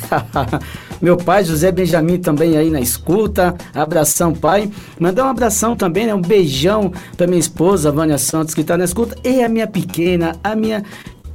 Meu 1.02 1.16
pai, 1.16 1.42
José 1.42 1.72
Benjamin, 1.72 2.18
também 2.18 2.56
aí 2.56 2.70
na 2.70 2.80
escuta. 2.80 3.56
Abração, 3.74 4.32
pai. 4.32 4.70
Mandar 4.96 5.24
um 5.24 5.28
abração 5.28 5.74
também, 5.74 6.06
né? 6.06 6.14
Um 6.14 6.22
beijão 6.22 6.92
pra 7.16 7.26
minha 7.26 7.40
esposa, 7.40 7.90
Vânia 7.90 8.16
Santos, 8.16 8.54
que 8.54 8.62
tá 8.62 8.76
na 8.76 8.84
escuta. 8.84 9.16
E 9.24 9.42
a 9.42 9.48
minha 9.48 9.66
pequena, 9.66 10.36
a 10.44 10.54
minha 10.54 10.84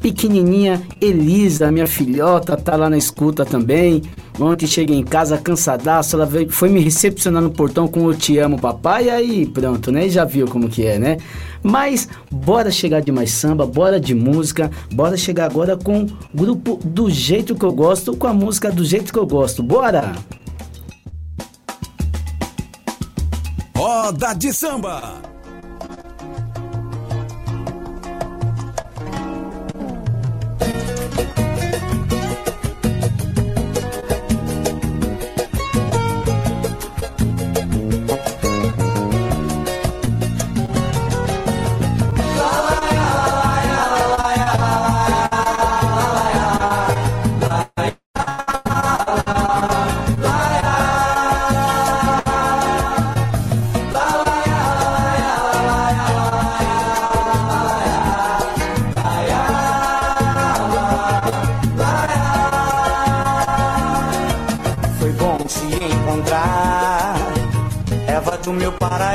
pequenininha 0.06 0.84
Elisa, 1.02 1.72
minha 1.72 1.88
filhota, 1.88 2.56
tá 2.56 2.76
lá 2.76 2.88
na 2.88 2.96
escuta 2.98 3.44
também. 3.44 4.04
Ontem 4.40 4.68
cheguei 4.68 4.96
em 4.96 5.04
casa 5.04 5.36
cansadaço, 5.36 6.16
ela 6.16 6.28
veio, 6.28 6.48
foi 6.52 6.70
me 6.70 6.80
recepcionar 6.80 7.42
no 7.42 7.50
portão 7.50 7.88
com 7.88 8.12
eu 8.12 8.16
te 8.16 8.38
amo, 8.38 8.60
papai, 8.60 9.06
e 9.06 9.10
aí 9.10 9.46
pronto, 9.48 9.92
né? 9.92 10.08
Já 10.08 10.24
viu 10.24 10.46
como 10.46 10.70
que 10.70 10.86
é, 10.86 11.00
né? 11.00 11.18
Mas 11.64 12.08
bora 12.30 12.70
chegar 12.70 13.02
de 13.02 13.12
mais 13.12 13.32
samba, 13.32 13.66
bora 13.66 14.00
de 14.00 14.14
música, 14.14 14.70
bora 14.94 15.18
chegar 15.18 15.46
agora 15.46 15.76
com 15.76 16.04
o 16.04 16.08
grupo 16.36 16.80
do 16.86 17.10
jeito 17.10 17.56
que 17.56 17.66
eu 17.66 17.74
gosto, 17.74 18.16
com 18.16 18.28
a 18.28 18.34
música 18.34 18.72
do 18.72 18.86
jeito 18.86 19.12
que 19.12 19.18
eu 19.18 19.26
gosto. 19.26 19.64
Bora! 19.64 20.14
Roda 23.76 24.34
de 24.34 24.54
Samba. 24.54 25.35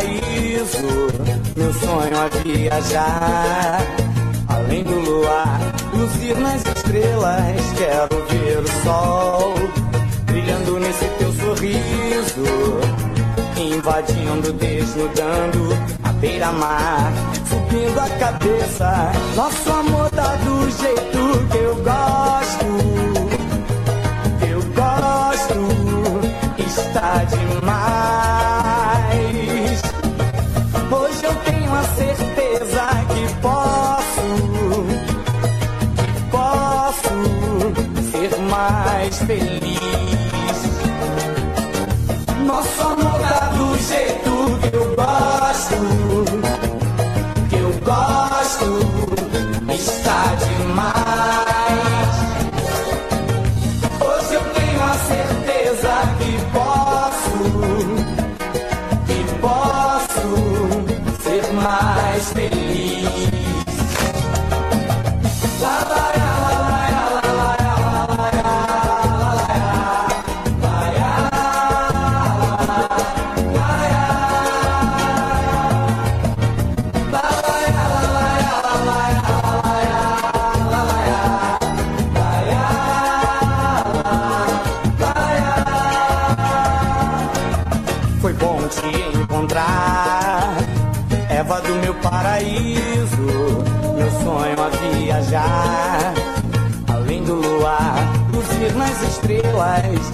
Paraíso, 0.00 1.08
meu 1.56 1.72
sonho 1.74 2.16
é 2.16 2.28
viajar. 2.42 3.80
Além 4.48 4.82
do 4.82 4.98
luar, 4.98 5.60
luzir 5.92 6.36
nas 6.38 6.64
estrelas, 6.64 7.60
quero 7.76 8.24
ver 8.28 8.58
o 8.58 8.68
sol 8.82 9.54
brilhando 10.24 10.80
nesse 10.80 11.04
teu 11.18 11.32
sorriso, 11.32 12.44
invadindo, 13.56 14.52
desnudando 14.54 15.76
a 16.02 16.12
beira-mar, 16.14 17.12
subindo 17.48 18.00
a 18.00 18.08
cabeça. 18.18 19.12
Nosso 19.36 19.70
amor 19.70 20.10
tá 20.10 20.36
do 20.36 20.70
jeito 20.70 21.48
que 21.50 21.58
eu 21.58 21.76
gosto, 21.76 22.39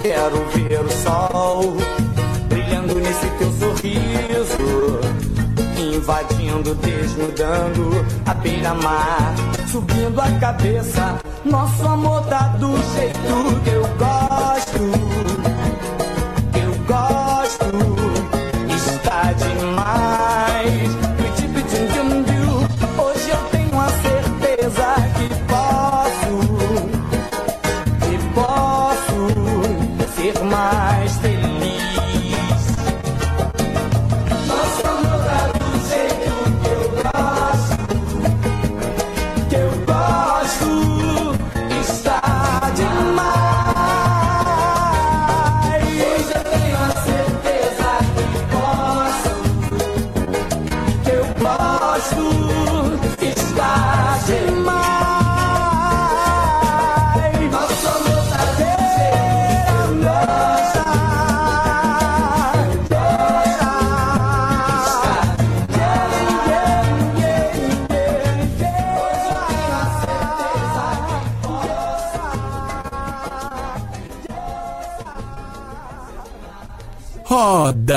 quero 0.07 0.45
ver 0.53 0.79
o 0.79 0.89
sol 1.03 1.75
brilhando 2.47 2.95
nesse 2.95 3.27
teu 3.37 3.51
sorriso, 3.51 4.99
invadindo, 5.77 6.73
desnudando 6.75 8.05
a 8.25 8.33
beira-mar, 8.35 9.35
subindo 9.69 10.21
a 10.21 10.31
cabeça. 10.39 11.19
Nosso 11.43 11.85
amor 11.85 12.23
tá 12.27 12.55
do 12.57 12.71
jeito 12.95 13.61
que 13.63 13.69
eu 13.69 13.83
gosto 13.97 15.36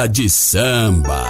De 0.08 0.28
samba. 0.28 1.29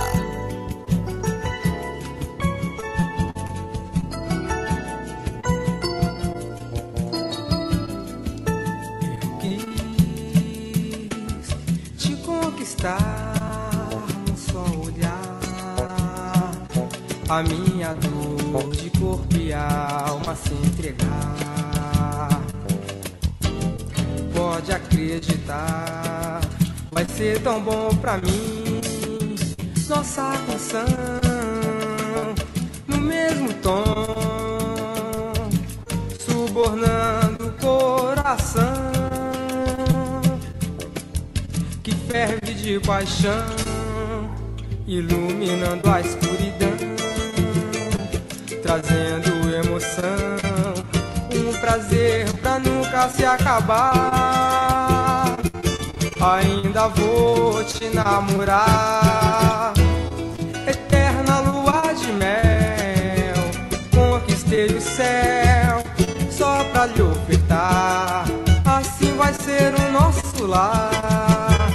Nossa 29.90 30.33
canção 30.46 30.87
no 32.87 32.98
mesmo 32.98 33.53
tom, 33.55 34.07
subornando 36.16 37.48
o 37.48 37.53
coração 37.61 38.62
que 41.83 41.92
ferve 42.09 42.55
de 42.55 42.79
paixão, 42.87 43.44
iluminando 44.87 45.90
a 45.90 46.00
escuridão, 46.00 46.79
trazendo 48.62 49.53
emoção, 49.53 50.37
um 51.35 51.61
prazer 51.61 52.33
pra 52.35 52.61
nunca 52.61 53.09
se 53.09 53.24
acabar. 53.24 54.69
Ainda 56.22 56.87
vou 56.88 57.64
te 57.64 57.88
namorar, 57.94 59.72
eterna 60.66 61.40
lua 61.40 61.94
de 61.94 62.12
mel, 62.12 63.40
conquistei 63.90 64.66
o 64.66 64.80
céu 64.83 65.83
só 66.30 66.62
pra 66.64 66.85
lhe 66.85 67.00
ofertar. 67.00 68.26
Assim 68.66 69.16
vai 69.16 69.33
ser 69.33 69.72
o 69.74 69.92
nosso 69.92 70.46
lar. 70.46 71.70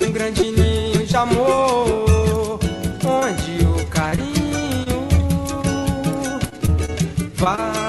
Um 0.00 0.10
grande 0.10 0.50
ninho 0.52 1.06
de 1.06 1.14
amor, 1.14 2.58
onde 3.04 3.62
o 3.62 3.86
carinho 3.88 5.06
vai 7.34 7.85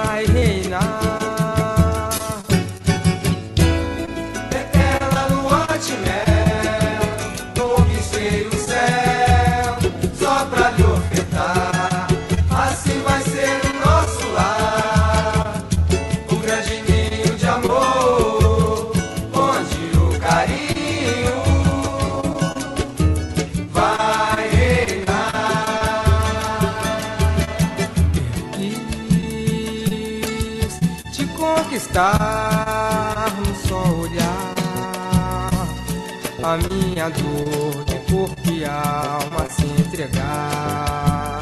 dor 37.10 37.84
de 37.84 37.98
corpo 38.10 38.50
e 38.50 38.64
alma 38.64 39.46
se 39.50 39.64
entregar. 39.80 41.40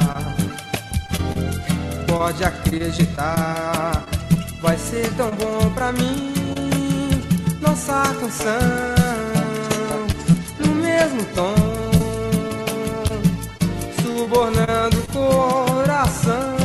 Pode 2.06 2.44
acreditar, 2.44 4.04
vai 4.62 4.76
ser 4.76 5.12
tão 5.14 5.30
bom 5.32 5.70
pra 5.74 5.92
mim 5.92 6.36
nossa 7.60 8.14
canção 8.20 8.54
no 10.58 10.74
mesmo 10.76 11.24
tom, 11.34 11.54
subornando 14.02 14.98
o 14.98 15.06
coração 15.12 16.56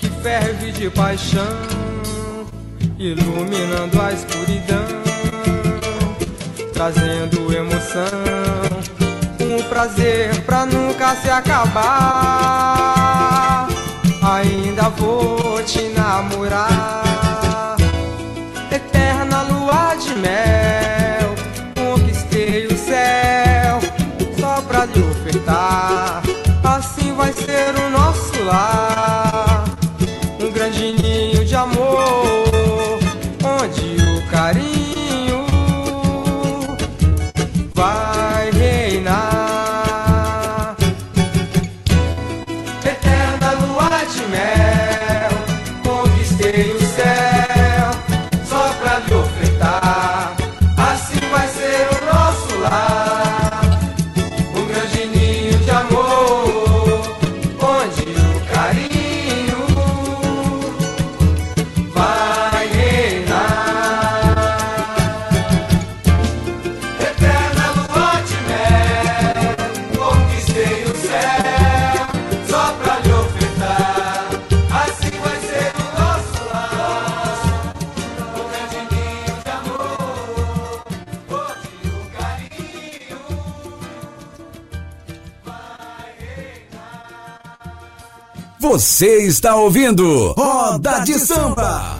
que 0.00 0.08
ferve 0.22 0.72
de 0.72 0.90
paixão, 0.90 1.56
iluminando 2.98 4.02
a 4.02 4.12
escuridão 4.12 5.05
trazendo 6.76 7.52
emoção, 7.54 8.04
um 9.40 9.62
prazer 9.62 10.42
pra 10.42 10.66
nunca 10.66 11.16
se 11.16 11.30
acabar. 11.30 11.96
Ainda 14.22 14.90
vou 14.90 15.62
te 15.62 15.88
namorar, 15.96 17.76
eterna 18.70 19.40
lua 19.42 19.94
de 19.94 20.14
mel. 20.16 21.34
Conquistei 21.74 22.66
o 22.66 22.76
céu 22.76 23.80
só 24.38 24.60
pra 24.60 24.84
lhe 24.84 25.00
ofertar. 25.00 26.22
Assim 26.62 27.14
vai 27.14 27.32
ser 27.32 27.74
o 27.74 27.90
nosso 27.90 28.44
lar. 28.44 28.95
Você 88.96 89.26
está 89.26 89.54
ouvindo 89.56 90.32
Roda 90.32 91.00
de 91.00 91.18
Samba. 91.18 91.95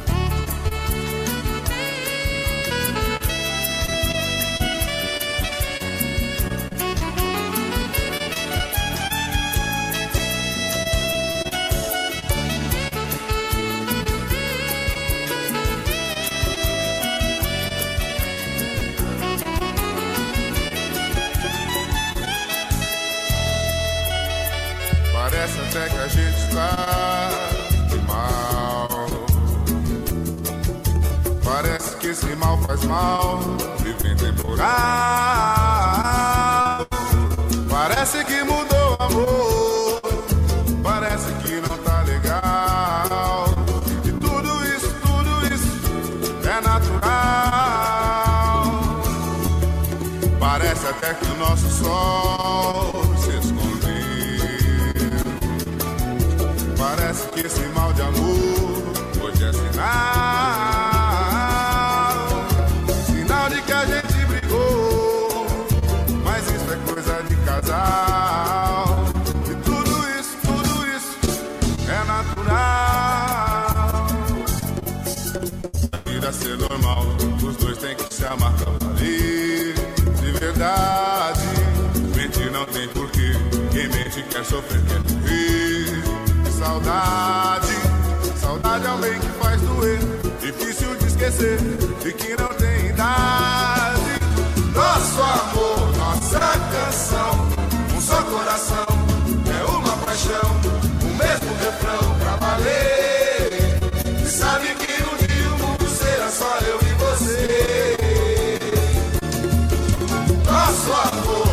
sua 110.87 111.05
força. 111.22 111.45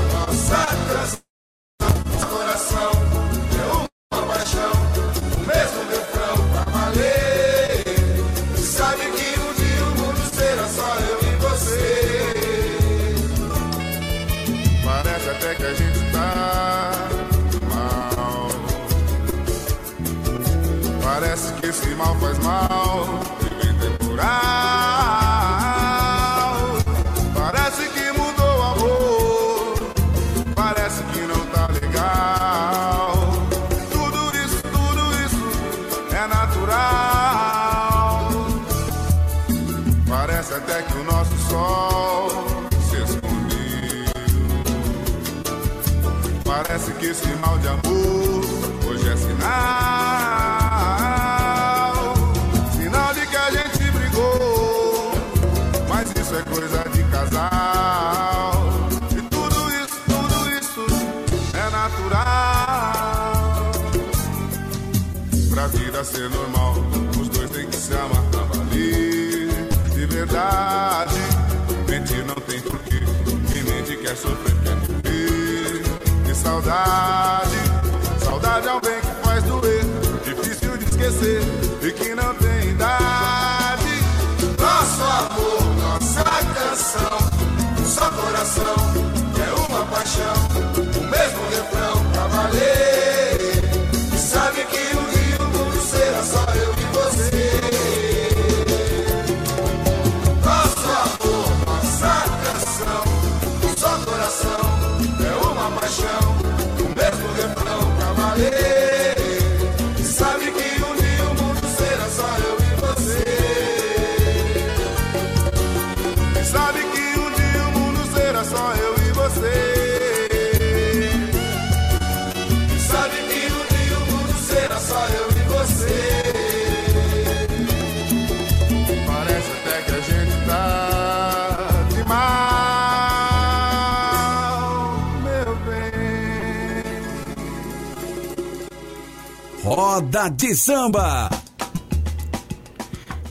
Roda 139.94 140.28
de 140.28 140.56
samba. 140.56 141.30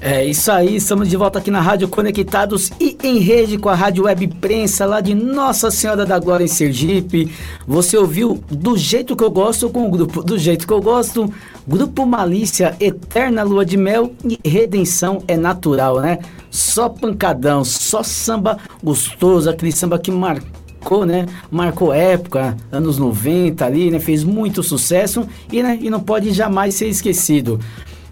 É 0.00 0.24
isso 0.24 0.52
aí, 0.52 0.76
estamos 0.76 1.08
de 1.08 1.16
volta 1.16 1.40
aqui 1.40 1.50
na 1.50 1.60
Rádio 1.60 1.88
Conectados 1.88 2.70
e 2.78 2.96
em 3.02 3.18
rede 3.18 3.58
com 3.58 3.68
a 3.68 3.74
Rádio 3.74 4.04
Web 4.04 4.28
Prensa 4.40 4.86
lá 4.86 5.00
de 5.00 5.12
Nossa 5.12 5.72
Senhora 5.72 6.06
da 6.06 6.20
Glória 6.20 6.44
em 6.44 6.48
Sergipe. 6.48 7.32
Você 7.66 7.96
ouviu 7.96 8.40
Do 8.48 8.78
Jeito 8.78 9.16
Que 9.16 9.24
Eu 9.24 9.30
Gosto 9.32 9.68
com 9.70 9.88
o 9.88 9.90
grupo 9.90 10.22
Do 10.22 10.38
Jeito 10.38 10.64
Que 10.64 10.72
Eu 10.72 10.80
Gosto, 10.80 11.34
Grupo 11.66 12.06
Malícia, 12.06 12.76
Eterna 12.78 13.42
Lua 13.42 13.64
de 13.64 13.76
Mel 13.76 14.12
e 14.24 14.38
Redenção 14.48 15.20
é 15.26 15.36
Natural, 15.36 15.98
né? 15.98 16.20
Só 16.48 16.88
pancadão, 16.88 17.64
só 17.64 18.04
samba 18.04 18.56
gostoso, 18.80 19.50
aquele 19.50 19.72
samba 19.72 19.98
que 19.98 20.12
marcou, 20.12 20.61
né? 21.07 21.26
Marcou 21.51 21.93
época, 21.93 22.57
anos 22.70 22.99
90 22.99 23.64
ali, 23.64 23.91
né? 23.91 23.99
Fez 23.99 24.24
muito 24.24 24.62
sucesso 24.62 25.26
e, 25.51 25.62
né? 25.62 25.78
e 25.80 25.89
não 25.89 26.01
pode 26.01 26.33
jamais 26.33 26.74
ser 26.74 26.89
esquecido. 26.89 27.59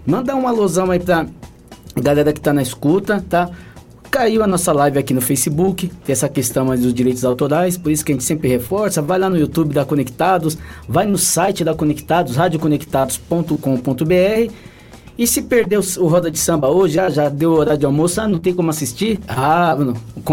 Manda 0.05 0.35
um 0.35 0.47
alusão 0.47 0.89
aí 0.89 0.99
pra 0.99 1.27
galera 1.95 2.33
que 2.33 2.41
tá 2.41 2.53
na 2.53 2.61
escuta, 2.61 3.23
tá? 3.29 3.49
Caiu 4.09 4.43
a 4.43 4.47
nossa 4.47 4.73
live 4.73 4.99
aqui 4.99 5.13
no 5.13 5.21
Facebook, 5.21 5.87
tem 5.87 6.11
essa 6.11 6.27
questão 6.27 6.65
dos 6.75 6.93
direitos 6.93 7.23
autorais, 7.23 7.77
por 7.77 7.91
isso 7.91 8.03
que 8.03 8.11
a 8.11 8.15
gente 8.15 8.25
sempre 8.25 8.49
reforça. 8.49 9.01
Vai 9.01 9.17
lá 9.17 9.29
no 9.29 9.37
YouTube 9.37 9.73
da 9.73 9.85
Conectados, 9.85 10.57
vai 10.85 11.05
no 11.05 11.17
site 11.17 11.63
da 11.63 11.73
Conectados, 11.73 12.35
radioconectados.com.br. 12.35 14.51
E 15.17 15.27
se 15.27 15.43
perdeu 15.43 15.81
o 15.99 16.07
Roda 16.07 16.29
de 16.29 16.37
Samba 16.37 16.69
hoje, 16.69 16.99
ah, 16.99 17.09
já 17.09 17.29
deu 17.29 17.53
horário 17.53 17.79
de 17.79 17.85
almoço, 17.85 18.19
ah, 18.19 18.27
não 18.27 18.39
tem 18.39 18.53
como 18.53 18.69
assistir? 18.69 19.17
Ah, 19.27 19.77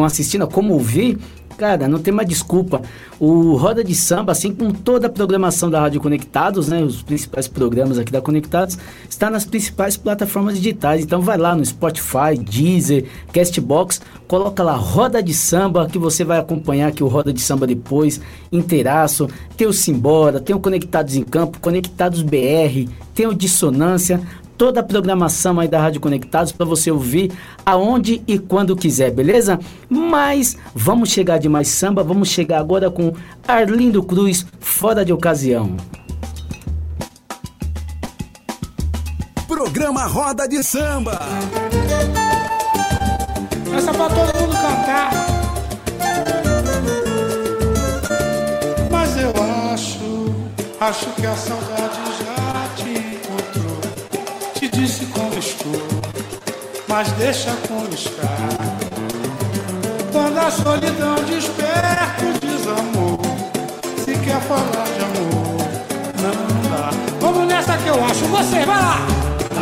assistir, 0.04 0.38
não, 0.38 0.48
como 0.48 0.72
ouvir? 0.72 1.18
Cara, 1.58 1.88
não 1.88 1.98
tem 1.98 2.14
mais 2.14 2.28
desculpa. 2.28 2.80
O 3.18 3.56
Roda 3.56 3.82
de 3.82 3.92
Samba, 3.92 4.30
assim 4.30 4.54
como 4.54 4.72
toda 4.72 5.08
a 5.08 5.10
programação 5.10 5.68
da 5.68 5.80
Rádio 5.80 6.00
Conectados, 6.00 6.68
né, 6.68 6.80
os 6.84 7.02
principais 7.02 7.48
programas 7.48 7.98
aqui 7.98 8.12
da 8.12 8.20
Conectados, 8.20 8.78
está 9.10 9.28
nas 9.28 9.44
principais 9.44 9.96
plataformas 9.96 10.54
digitais. 10.54 11.02
Então 11.02 11.20
vai 11.20 11.36
lá 11.36 11.56
no 11.56 11.66
Spotify, 11.66 12.38
Deezer, 12.38 13.06
Castbox, 13.32 14.00
coloca 14.28 14.62
lá 14.62 14.76
Roda 14.76 15.20
de 15.20 15.34
Samba, 15.34 15.88
que 15.88 15.98
você 15.98 16.22
vai 16.22 16.38
acompanhar 16.38 16.90
aqui 16.90 17.02
o 17.02 17.08
Roda 17.08 17.32
de 17.32 17.40
Samba 17.40 17.66
depois, 17.66 18.20
inteiraço. 18.52 19.28
Tem 19.56 19.66
o 19.66 19.72
Simbora, 19.72 20.38
tem 20.38 20.54
o 20.54 20.60
Conectados 20.60 21.16
em 21.16 21.24
Campo, 21.24 21.58
Conectados 21.58 22.22
BR, 22.22 22.88
tem 23.16 23.26
o 23.26 23.34
Dissonância, 23.34 24.20
toda 24.58 24.80
a 24.80 24.82
programação 24.82 25.60
aí 25.60 25.68
da 25.68 25.80
Rádio 25.80 26.00
Conectados 26.00 26.50
para 26.50 26.66
você 26.66 26.90
ouvir 26.90 27.32
aonde 27.64 28.20
e 28.26 28.38
quando 28.38 28.76
quiser, 28.76 29.12
beleza? 29.12 29.58
Mas 29.88 30.58
vamos 30.74 31.10
chegar 31.10 31.38
de 31.38 31.48
mais 31.48 31.68
samba, 31.68 32.02
vamos 32.02 32.28
chegar 32.28 32.58
agora 32.58 32.90
com 32.90 33.12
Arlindo 33.46 34.02
Cruz, 34.02 34.44
fora 34.58 35.04
de 35.04 35.12
ocasião. 35.12 35.76
Programa 39.46 40.06
Roda 40.06 40.48
de 40.48 40.62
Samba. 40.62 41.18
Essa 43.76 43.90
é 43.90 43.94
pra 43.94 44.08
todo 44.08 44.40
mundo 44.40 44.52
cantar. 44.54 45.10
Mas 48.90 49.16
eu 49.16 49.32
acho, 49.72 50.34
acho 50.80 51.06
que 51.12 51.26
a 51.26 51.36
saudade 51.36 52.07
mas 56.88 57.12
deixa 57.12 57.56
está. 57.94 58.26
Quando 60.10 60.36
a 60.36 60.50
solidão 60.50 61.14
desperta 61.26 62.24
o 62.24 62.32
desamor, 62.40 63.20
se 64.04 64.18
quer 64.18 64.40
falar 64.40 64.88
de 64.96 65.00
amor, 65.04 65.62
não 66.20 66.32
dá. 66.68 66.90
Vamos 67.20 67.46
nessa 67.46 67.76
que 67.76 67.86
eu 67.86 68.04
acho, 68.04 68.24
você, 68.24 68.66
vai 68.66 68.80
lá! 68.80 68.98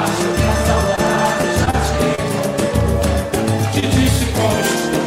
Acho 0.03 0.29
que 0.33 0.45
a 0.49 0.57
saudade 0.67 1.49
já 1.61 1.73
te 1.85 3.81
te 3.81 3.83
disse 3.87 4.25
como 4.33 4.59
estou, 4.61 5.07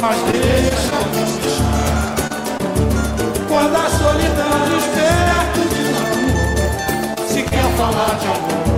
mas 0.00 0.18
deixa 0.30 0.98
está. 1.26 2.14
Quando 3.48 3.74
a 3.74 3.90
solidão 3.90 4.54
desperta 4.70 5.58
o 5.58 5.62
desamor, 5.74 7.26
se 7.26 7.42
quer 7.42 7.68
falar 7.76 8.14
de 8.20 8.26
amor, 8.28 8.69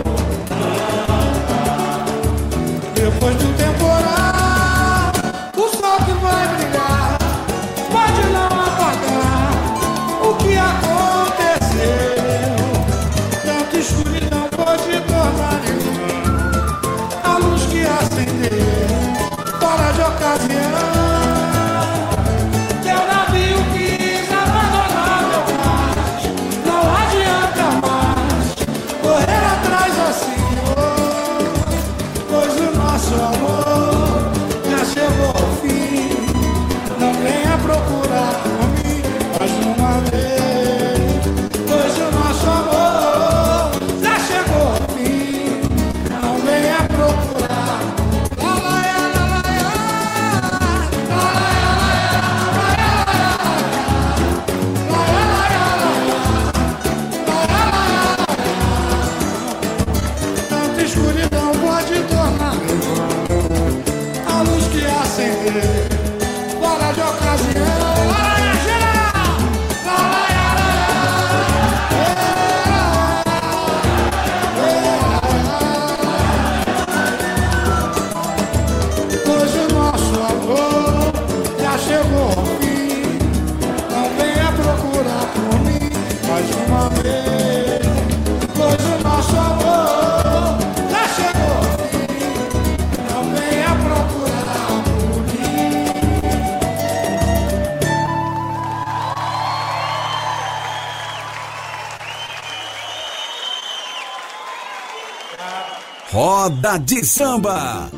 De 106.78 107.04
Samba. 107.04 107.91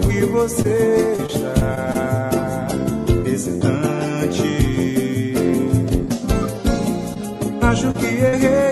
que 0.00 0.24
você 0.26 1.16
está 1.28 2.68
hesitante. 3.24 4.44
Acho 7.60 7.92
que 7.94 8.06
errei. 8.06 8.67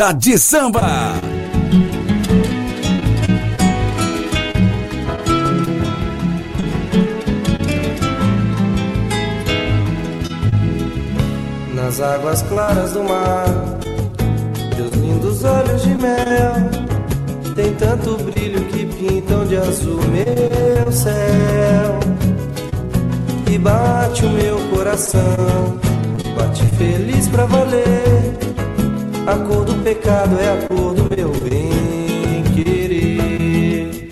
Roda 0.00 0.14
de 0.14 0.38
Samba. 0.38 1.12
Nas 11.74 12.00
águas 12.00 12.40
claras 12.42 12.92
do 12.92 13.04
mar, 13.04 13.44
teus 14.74 14.90
lindos 14.92 15.44
olhos 15.44 15.82
de 15.82 15.90
mel 15.90 16.54
tem 17.54 17.74
tanto 17.74 18.16
brilho 18.24 18.64
que 18.68 18.86
pintam 18.86 19.44
de 19.44 19.58
azul 19.58 20.00
meu 20.04 20.90
céu. 20.90 22.00
E 23.52 23.58
bate 23.58 24.24
o 24.24 24.30
meu 24.30 24.58
coração, 24.70 25.78
bate 26.38 26.64
feliz 26.78 27.28
pra 27.28 27.44
valer 27.44 28.49
a 29.30 29.36
cor 29.36 29.64
do 29.64 29.74
pecado 29.84 30.36
é 30.40 30.48
a 30.48 30.56
cor 30.66 30.92
do 30.92 31.04
meu 31.14 31.30
bem 31.48 32.42
querer. 32.52 34.08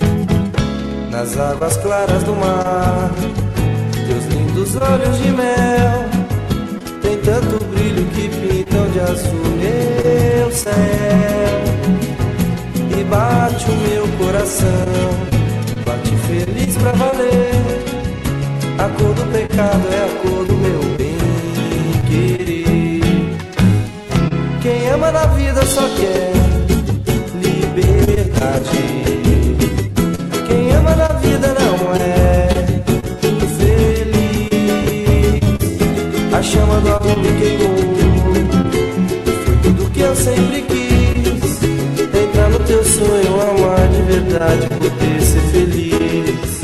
Nas 1.11 1.37
águas 1.37 1.77
claras 1.79 2.23
do 2.23 2.37
mar, 2.37 3.11
teus 4.07 4.27
lindos 4.27 4.77
olhos 4.77 5.19
de 5.19 5.33
mel. 5.33 6.09
Tem 7.03 7.19
tanto 7.19 7.64
brilho 7.64 8.07
que 8.11 8.29
pintam 8.29 8.89
de 8.93 9.01
azul 9.01 9.43
meu 9.59 10.53
céu. 10.53 10.73
E 12.97 13.03
bate 13.03 13.69
o 13.73 13.77
meu 13.89 14.07
coração, 14.19 14.69
bate 15.85 16.14
feliz 16.29 16.77
pra 16.77 16.93
valer. 16.93 17.59
A 18.79 18.89
cor 18.91 19.14
do 19.14 19.33
pecado 19.33 19.89
é 19.91 20.05
a 20.05 20.09
cor 20.23 20.45
do 20.45 20.55
meu 20.55 20.78
nada, 25.59 25.67
só 25.67 25.83
quer 25.97 26.33
liberdade. 27.35 28.79
Quem 30.47 30.71
ama 30.73 30.95
na 30.95 31.09
vida 31.19 31.55
não 31.55 31.95
é 31.95 32.49
infeliz. 33.25 33.81
A 36.33 36.43
chama 36.43 36.81
do 36.81 36.95
amor 36.95 37.19
me 37.19 37.33
queimou. 37.41 37.77
Foi 39.45 39.57
tudo 39.63 39.91
que 39.91 40.01
eu 40.01 40.15
sempre 40.15 40.63
quis. 40.63 41.63
Entrar 42.23 42.51
no 42.51 42.59
teu 42.61 42.85
sonho, 42.85 43.41
amar 43.41 43.89
de 43.89 44.03
verdade, 44.03 44.69
poder 44.69 45.21
ser 45.23 45.41
feliz. 45.53 46.61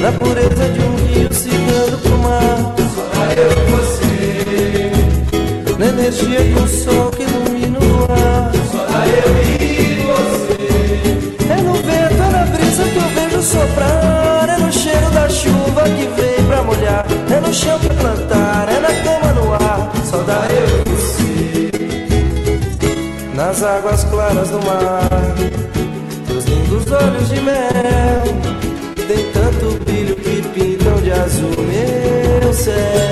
Na 0.00 0.12
pureza 0.12 0.68
de 0.68 0.80
um 0.80 0.96
rio 1.06 1.32
se 1.32 1.61
águas 23.62 24.04
claras 24.04 24.50
do 24.50 24.58
mar. 24.64 25.08
Teus 26.26 26.44
lindos 26.44 26.90
olhos 26.90 27.28
de 27.28 27.40
mel. 27.40 28.22
Tem 29.06 29.30
tanto 29.32 29.84
brilho 29.84 30.16
que 30.16 30.42
pintam 30.48 30.96
de 31.02 31.12
azul 31.12 31.50
meu 31.58 32.52
céu. 32.52 33.11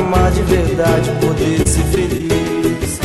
Amar 0.00 0.30
de 0.32 0.42
verdade, 0.42 1.10
poder 1.20 1.68
ser 1.68 1.84
feliz. 1.84 3.00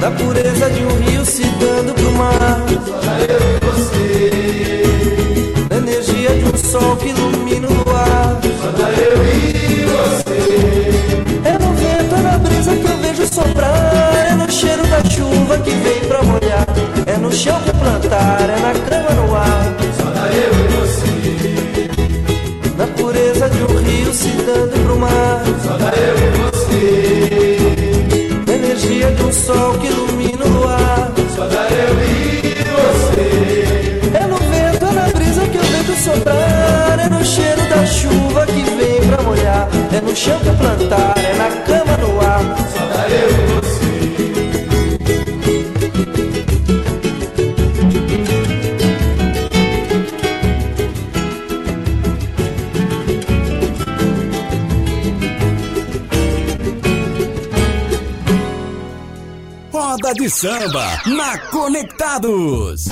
Na 0.00 0.10
pureza 0.10 0.70
de 0.70 0.84
um 0.84 0.96
rio 0.98 1.24
se 1.24 1.42
dando 1.42 1.94
pro 1.94 2.12
mar. 2.12 2.60
Só 2.86 3.12
eu 3.28 3.40
e 3.50 3.58
você. 3.64 4.82
Na 5.70 5.76
energia 5.76 6.30
de 6.30 6.44
um 6.44 6.56
sol 6.56 6.96
que 6.96 7.08
ilumina 7.08 7.68
o 7.68 7.90
ar. 7.96 8.40
Só 8.60 8.88
eu 8.88 9.24
e 9.24 9.84
você. 9.84 10.40
É 11.44 11.52
no 11.58 11.72
vento, 11.74 12.14
é 12.14 12.22
na 12.22 12.38
brisa 12.38 12.74
que 12.76 12.84
eu 12.84 12.96
vejo 12.98 13.26
soprar. 13.26 14.30
É 14.30 14.34
no 14.34 14.50
cheiro 14.50 14.86
da 14.86 15.04
chuva 15.04 15.58
que 15.58 15.70
vem 15.70 16.00
pra 16.08 16.22
molhar. 16.22 16.66
É 17.06 17.16
no 17.16 17.32
chão 17.32 17.60
pra 17.62 17.74
plantar, 17.74 18.48
é 18.48 18.58
na 18.58 18.72
cama 18.88 19.10
no 19.20 19.29
sol 29.50 29.74
que 29.78 29.86
ilumina 29.88 30.44
o 30.44 30.68
ar. 30.68 31.10
Só 31.34 31.44
eu 31.44 31.92
e 32.02 32.54
você. 32.76 34.00
É 34.14 34.26
no 34.26 34.36
vento, 34.36 34.84
é 34.86 34.92
na 34.92 35.08
brisa 35.08 35.46
que 35.46 35.56
eu 35.56 35.62
vejo 35.62 35.94
soprar. 35.94 36.98
É 37.00 37.08
no 37.08 37.24
cheiro 37.24 37.62
da 37.68 37.84
chuva 37.86 38.46
que 38.46 38.62
vem 38.62 39.00
pra 39.08 39.22
molhar. 39.22 39.68
É 39.92 40.00
no 40.00 40.14
chão 40.14 40.38
pra 40.40 40.52
plantar, 40.52 41.14
samba 60.30 61.02
na 61.06 61.38
Conectados. 61.38 62.88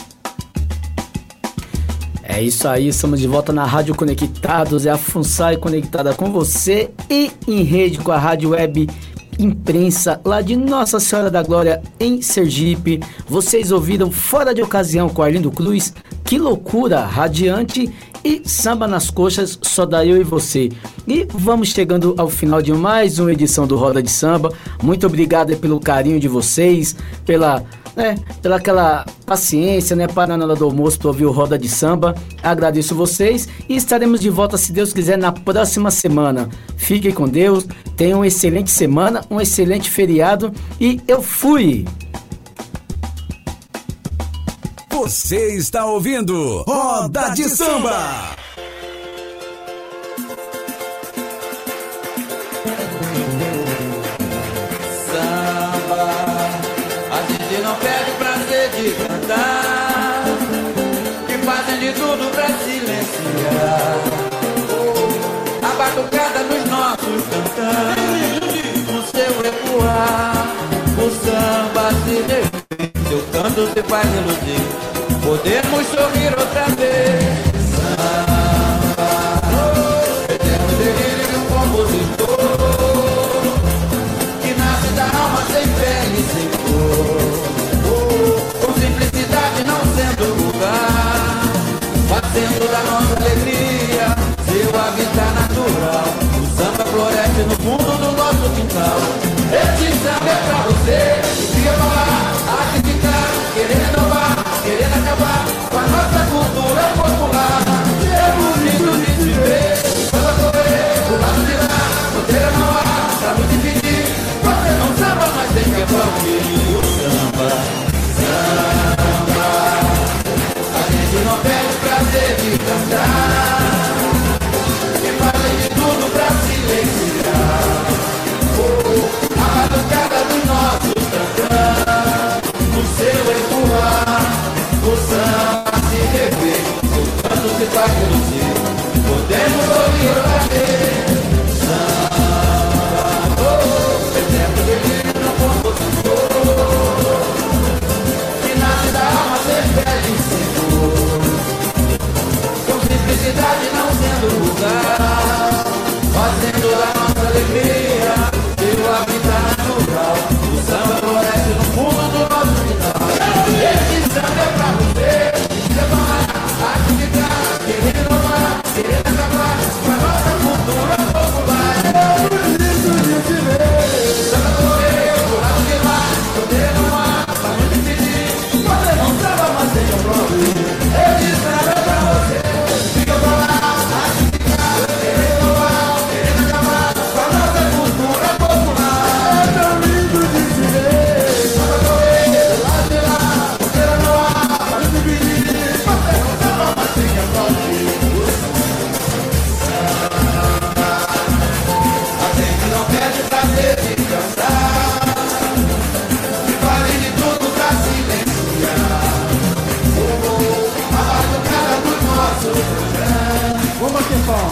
É 2.24 2.42
isso 2.42 2.66
aí, 2.66 2.88
estamos 2.88 3.20
de 3.20 3.28
volta 3.28 3.52
na 3.52 3.64
Rádio 3.64 3.94
Conectados, 3.94 4.84
é 4.84 4.90
a 4.90 4.98
FUNSAI 4.98 5.56
conectada 5.56 6.12
com 6.14 6.32
você 6.32 6.90
e 7.08 7.30
em 7.46 7.62
rede 7.62 7.98
com 7.98 8.10
a 8.10 8.18
Rádio 8.18 8.50
Web 8.50 8.88
Imprensa 9.38 10.20
lá 10.24 10.40
de 10.40 10.56
Nossa 10.56 10.98
Senhora 10.98 11.30
da 11.30 11.42
Glória 11.42 11.80
em 12.00 12.20
Sergipe. 12.20 13.00
Vocês 13.28 13.70
ouviram 13.70 14.10
Fora 14.10 14.52
de 14.52 14.60
Ocasião 14.60 15.08
com 15.08 15.22
Arlindo 15.22 15.52
Cruz, 15.52 15.94
Que 16.24 16.38
Loucura, 16.38 17.04
Radiante 17.06 17.88
e 18.24 18.42
Samba 18.44 18.86
nas 18.86 19.10
Coxas, 19.10 19.58
Só 19.62 19.86
da 19.86 20.04
Eu 20.04 20.20
e 20.20 20.24
Você. 20.24 20.70
E 21.06 21.26
vamos 21.32 21.68
chegando 21.68 22.14
ao 22.18 22.28
final 22.28 22.60
de 22.60 22.72
mais 22.72 23.18
uma 23.18 23.32
edição 23.32 23.66
do 23.66 23.76
Roda 23.76 24.02
de 24.02 24.10
Samba. 24.10 24.52
Muito 24.82 25.06
obrigado 25.06 25.56
pelo 25.56 25.80
carinho 25.80 26.20
de 26.20 26.28
vocês, 26.28 26.96
pela 27.24 27.64
né, 27.98 28.16
pela 28.40 28.56
aquela 28.56 29.04
paciência, 29.26 29.96
né, 29.96 30.06
para 30.06 30.36
na 30.36 30.44
hora 30.44 30.54
do 30.54 30.64
almoço 30.64 30.98
para 31.00 31.08
ouvir 31.08 31.26
o 31.26 31.32
Roda 31.32 31.58
de 31.58 31.68
Samba. 31.68 32.14
Agradeço 32.40 32.94
vocês 32.94 33.48
e 33.68 33.74
estaremos 33.74 34.20
de 34.20 34.30
volta, 34.30 34.56
se 34.56 34.72
Deus 34.72 34.92
quiser, 34.92 35.18
na 35.18 35.32
próxima 35.32 35.90
semana. 35.90 36.48
Fiquem 36.76 37.10
com 37.10 37.28
Deus, 37.28 37.66
tenham 37.96 38.20
uma 38.20 38.26
excelente 38.28 38.70
semana, 38.70 39.24
um 39.28 39.40
excelente 39.40 39.90
feriado 39.90 40.52
e 40.80 41.00
eu 41.08 41.20
fui! 41.20 41.84
Você 45.00 45.54
está 45.54 45.86
ouvindo 45.86 46.64
Roda 46.66 47.28
de 47.30 47.44
Samba. 47.48 48.34
Samba, 55.06 56.02
a 57.12 57.18
gente 57.30 57.62
não 57.62 57.76
perde 57.76 58.10
prazer 58.18 58.70
de 58.70 58.90
cantar, 58.96 60.24
que 61.28 61.38
fazem 61.46 61.78
de 61.78 61.92
tudo 61.92 62.30
pra 62.34 62.48
silenciar. 62.58 63.98
A 65.62 65.72
batucada 65.78 66.40
nos 66.42 66.64
nossos 66.68 67.22
cantantes, 67.30 68.82
no 68.92 69.00
seu 69.06 69.32
recuar, 69.42 70.37
Podemos 75.22 75.86
sorrir 75.88 76.32
outra 76.38 76.66
vez. 76.76 77.22
Samba, 77.70 79.06
eterno 80.32 80.68
delírio 80.78 81.26
de 81.28 81.36
um 81.36 81.44
compositor 81.46 82.38
que 84.42 84.50
nasce 84.54 84.88
da 84.96 85.04
alma 85.04 85.42
sem 85.52 85.66
pele 85.68 86.18
e 86.18 86.22
sem 86.32 86.48
cor. 86.64 87.20
Com 88.64 88.72
simplicidade 88.80 89.60
não 89.64 89.80
sendo 89.94 90.24
vulgar, 90.36 91.42
fazendo 92.08 92.64
da 92.70 92.80
nossa 92.90 93.14
alegria 93.16 94.06
seu 94.48 94.70
habitat 94.80 95.32
natural. 95.40 96.08
O 96.40 96.44
samba 96.56 96.84
floresce 96.86 97.42
no 97.42 97.56
fundo 97.56 97.92
do 97.98 98.10
nosso 98.16 98.44
quintal. 98.56 98.98
Esse 99.52 99.88
samba 99.98 100.30
é 100.30 100.32
pra 100.48 100.58
você 100.68 100.98
que 101.36 101.46
queria 101.54 101.72
falar, 101.74 102.17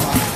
Bye. 0.07 0.36